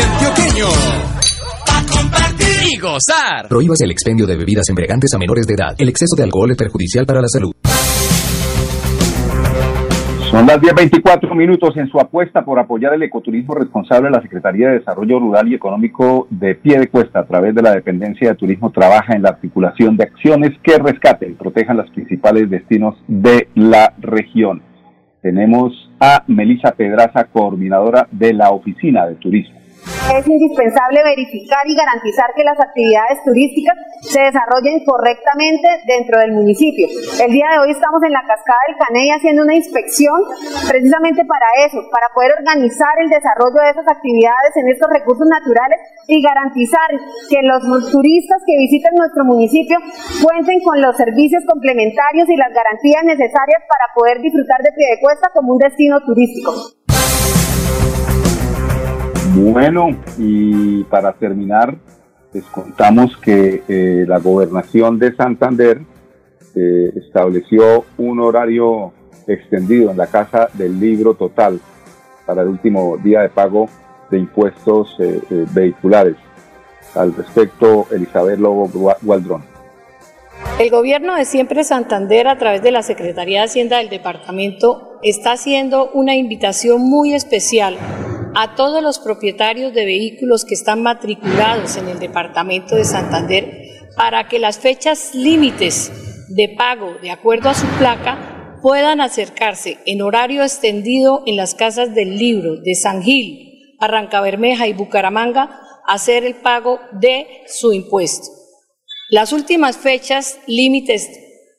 Antioqueño. 0.00 0.66
A 1.68 1.86
compartir 1.86 2.72
y 2.72 2.78
gozar. 2.78 3.48
Prohíbas 3.48 3.80
el 3.82 3.90
expendio 3.90 4.26
de 4.26 4.36
bebidas 4.36 4.68
embriagantes 4.68 5.12
a 5.14 5.18
menores 5.18 5.46
de 5.46 5.54
edad. 5.54 5.74
El 5.78 5.88
exceso 5.88 6.16
de 6.16 6.24
alcohol 6.24 6.50
es 6.50 6.56
perjudicial 6.56 7.06
para 7.06 7.20
la 7.20 7.28
salud. 7.28 7.52
Son 10.30 10.46
las 10.46 10.60
10.24 10.60 11.34
minutos 11.34 11.76
en 11.76 11.88
su 11.88 11.98
apuesta 11.98 12.44
por 12.44 12.60
apoyar 12.60 12.94
el 12.94 13.02
ecoturismo 13.02 13.56
responsable. 13.56 14.10
La 14.10 14.22
Secretaría 14.22 14.68
de 14.68 14.78
Desarrollo 14.78 15.18
Rural 15.18 15.48
y 15.48 15.54
Económico 15.54 16.28
de 16.30 16.54
Pie 16.54 16.78
de 16.78 16.86
Cuesta, 16.86 17.18
a 17.18 17.26
través 17.26 17.52
de 17.52 17.62
la 17.62 17.72
Dependencia 17.72 18.28
de 18.28 18.36
Turismo, 18.36 18.70
trabaja 18.70 19.16
en 19.16 19.22
la 19.22 19.30
articulación 19.30 19.96
de 19.96 20.04
acciones 20.04 20.50
que 20.62 20.78
rescaten 20.78 21.32
y 21.32 21.34
protejan 21.34 21.78
los 21.78 21.90
principales 21.90 22.48
destinos 22.48 22.94
de 23.08 23.48
la 23.56 23.92
región. 23.98 24.62
tenemos 25.20 25.90
a 25.98 26.22
Melisa 26.28 26.70
Pedraza, 26.76 27.24
coordinadora 27.24 28.06
de 28.12 28.32
la 28.32 28.50
Oficina 28.50 29.06
de 29.06 29.16
Turismo. 29.16 29.59
Es 30.10 30.26
indispensable 30.26 31.02
verificar 31.04 31.62
y 31.66 31.76
garantizar 31.76 32.34
que 32.34 32.42
las 32.42 32.58
actividades 32.58 33.22
turísticas 33.24 33.76
se 34.02 34.20
desarrollen 34.20 34.82
correctamente 34.84 35.68
dentro 35.86 36.18
del 36.18 36.32
municipio. 36.32 36.88
El 37.22 37.30
día 37.30 37.46
de 37.52 37.58
hoy 37.60 37.70
estamos 37.70 38.02
en 38.02 38.12
la 38.12 38.26
cascada 38.26 38.58
del 38.66 38.76
Caney 38.76 39.10
haciendo 39.10 39.44
una 39.44 39.54
inspección 39.54 40.18
precisamente 40.68 41.24
para 41.24 41.46
eso, 41.64 41.78
para 41.92 42.10
poder 42.12 42.32
organizar 42.42 42.90
el 42.98 43.08
desarrollo 43.08 43.62
de 43.62 43.70
esas 43.70 43.86
actividades 43.86 44.56
en 44.56 44.68
estos 44.68 44.90
recursos 44.90 45.26
naturales 45.30 45.78
y 46.08 46.20
garantizar 46.20 46.90
que 47.30 47.40
los 47.46 47.62
turistas 47.92 48.42
que 48.44 48.58
visiten 48.58 48.94
nuestro 48.98 49.24
municipio 49.24 49.78
cuenten 50.22 50.60
con 50.62 50.82
los 50.82 50.96
servicios 50.96 51.44
complementarios 51.46 52.28
y 52.28 52.36
las 52.36 52.50
garantías 52.50 53.04
necesarias 53.04 53.62
para 53.68 53.86
poder 53.94 54.20
disfrutar 54.20 54.58
de 54.62 54.72
Piedecuesta 54.72 55.30
como 55.32 55.52
un 55.54 55.58
destino 55.58 56.00
turístico. 56.02 56.50
Bueno, 59.34 59.96
y 60.18 60.82
para 60.84 61.12
terminar, 61.12 61.76
les 62.32 62.44
contamos 62.44 63.16
que 63.18 63.62
eh, 63.68 64.04
la 64.06 64.18
gobernación 64.18 64.98
de 64.98 65.14
Santander 65.14 65.82
eh, 66.56 66.92
estableció 66.96 67.84
un 67.96 68.18
horario 68.18 68.92
extendido 69.28 69.92
en 69.92 69.98
la 69.98 70.08
Casa 70.08 70.48
del 70.54 70.80
Libro 70.80 71.14
Total 71.14 71.60
para 72.26 72.42
el 72.42 72.48
último 72.48 72.96
día 72.96 73.20
de 73.20 73.28
pago 73.28 73.68
de 74.10 74.18
impuestos 74.18 74.96
eh, 74.98 75.20
vehiculares. 75.54 76.16
Al 76.96 77.14
respecto, 77.14 77.86
Elizabeth 77.92 78.40
Lobo 78.40 78.68
Gualdrón. 79.00 79.44
El 80.58 80.70
gobierno 80.70 81.14
de 81.14 81.24
Siempre 81.24 81.62
Santander, 81.62 82.26
a 82.26 82.36
través 82.36 82.62
de 82.62 82.72
la 82.72 82.82
Secretaría 82.82 83.40
de 83.40 83.46
Hacienda 83.46 83.78
del 83.78 83.90
departamento, 83.90 84.98
está 85.04 85.32
haciendo 85.32 85.90
una 85.92 86.16
invitación 86.16 86.82
muy 86.82 87.14
especial 87.14 87.78
a 88.34 88.54
todos 88.54 88.82
los 88.82 88.98
propietarios 88.98 89.72
de 89.74 89.84
vehículos 89.84 90.44
que 90.44 90.54
están 90.54 90.82
matriculados 90.82 91.76
en 91.76 91.88
el 91.88 91.98
departamento 91.98 92.76
de 92.76 92.84
Santander 92.84 93.70
para 93.96 94.28
que 94.28 94.38
las 94.38 94.58
fechas 94.58 95.14
límites 95.14 96.26
de 96.28 96.48
pago 96.48 96.94
de 97.02 97.10
acuerdo 97.10 97.48
a 97.48 97.54
su 97.54 97.66
placa 97.78 98.58
puedan 98.62 99.00
acercarse 99.00 99.78
en 99.86 100.02
horario 100.02 100.42
extendido 100.42 101.22
en 101.26 101.36
las 101.36 101.54
casas 101.54 101.94
del 101.94 102.18
libro 102.18 102.56
de 102.56 102.74
San 102.74 103.02
Gil, 103.02 103.74
Arranca 103.80 104.20
Bermeja 104.20 104.68
y 104.68 104.74
Bucaramanga 104.74 105.60
a 105.86 105.94
hacer 105.94 106.24
el 106.24 106.36
pago 106.36 106.78
de 106.92 107.26
su 107.46 107.72
impuesto. 107.72 108.28
Las 109.08 109.32
últimas 109.32 109.76
fechas 109.76 110.38
límites 110.46 111.10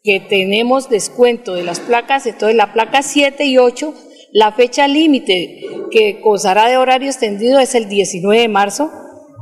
que 0.03 0.19
tenemos 0.19 0.89
descuento 0.89 1.53
de 1.53 1.63
las 1.63 1.79
placas, 1.79 2.25
entonces 2.25 2.55
la 2.55 2.71
placa 2.71 3.01
7 3.01 3.43
y 3.45 3.57
8 3.57 3.93
la 4.33 4.53
fecha 4.53 4.87
límite 4.87 5.59
que 5.91 6.21
gozará 6.23 6.67
de 6.67 6.77
horario 6.77 7.07
extendido 7.07 7.59
es 7.59 7.75
el 7.75 7.89
19 7.89 8.41
de 8.41 8.47
marzo, 8.47 8.89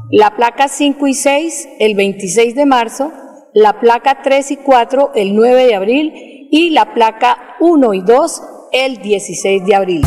la 0.09 0.35
placa 0.35 0.67
5 0.67 1.05
y 1.05 1.13
6 1.13 1.69
el 1.79 1.95
26 1.95 2.55
de 2.55 2.65
marzo, 2.65 3.11
la 3.53 3.79
placa 3.79 4.21
3 4.23 4.51
y 4.51 4.57
4 4.57 5.11
el 5.13 5.35
9 5.35 5.67
de 5.67 5.75
abril 5.75 6.47
y 6.51 6.71
la 6.71 6.93
placa 6.95 7.55
1 7.59 7.93
y 7.93 8.01
2 8.01 8.41
el 8.71 8.97
16 8.97 9.65
de 9.65 9.75
abril. 9.75 10.01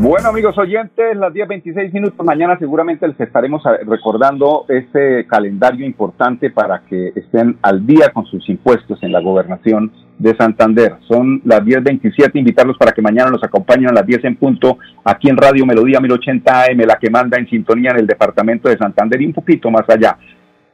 Bueno, 0.00 0.28
amigos 0.28 0.56
oyentes, 0.56 1.16
las 1.16 1.32
10.26 1.32 1.92
minutos. 1.92 2.24
Mañana 2.24 2.56
seguramente 2.60 3.08
les 3.08 3.18
estaremos 3.18 3.62
recordando 3.84 4.64
este 4.68 5.26
calendario 5.26 5.84
importante 5.84 6.50
para 6.50 6.82
que 6.88 7.08
estén 7.16 7.58
al 7.62 7.84
día 7.84 8.12
con 8.14 8.24
sus 8.26 8.48
impuestos 8.48 9.02
en 9.02 9.10
la 9.10 9.20
gobernación 9.20 9.90
de 10.18 10.36
Santander. 10.36 10.96
Son 11.06 11.40
las 11.44 11.60
10.27. 11.60 12.30
Invitarlos 12.34 12.76
para 12.76 12.92
que 12.92 13.02
mañana 13.02 13.30
nos 13.30 13.42
acompañen 13.42 13.88
a 13.88 13.92
las 13.92 14.06
10 14.06 14.24
en 14.24 14.36
punto 14.36 14.78
aquí 15.04 15.28
en 15.28 15.36
Radio 15.36 15.64
Melodía 15.64 16.00
1080 16.00 16.64
AM, 16.64 16.78
la 16.86 16.98
que 16.98 17.10
manda 17.10 17.38
en 17.38 17.48
sintonía 17.48 17.90
en 17.92 17.98
el 17.98 18.06
departamento 18.06 18.68
de 18.68 18.76
Santander 18.76 19.20
y 19.20 19.26
un 19.26 19.32
poquito 19.32 19.70
más 19.70 19.88
allá. 19.88 20.16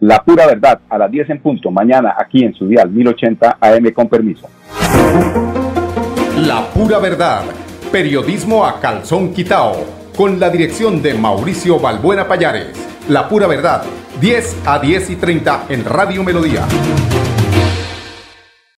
La 0.01 0.23
pura 0.23 0.47
verdad 0.47 0.81
a 0.89 0.99
las 0.99 1.11
10 1.11 1.31
en 1.31 1.41
punto. 1.41 1.71
Mañana 1.71 2.15
aquí 2.19 2.45
en 2.45 2.55
su 2.55 2.67
dial 2.67 2.91
1080 2.91 3.59
AM 3.61 3.91
con 3.93 4.09
permiso. 4.09 4.49
La 6.37 6.67
pura 6.75 6.99
verdad 6.99 7.43
Periodismo 7.95 8.67
a 8.67 8.81
calzón 8.81 9.33
quitao, 9.33 9.87
con 10.17 10.41
la 10.41 10.51
dirección 10.51 11.01
de 11.01 11.15
Mauricio 11.15 11.79
Balbuena 11.79 12.27
Payares. 12.27 12.73
La 13.09 13.29
pura 13.29 13.47
verdad, 13.47 13.85
10 14.21 14.63
a 14.67 14.81
10 14.81 15.11
y 15.11 15.15
30 15.15 15.67
en 15.69 15.85
Radio 15.85 16.25
Melodía. 16.25 16.67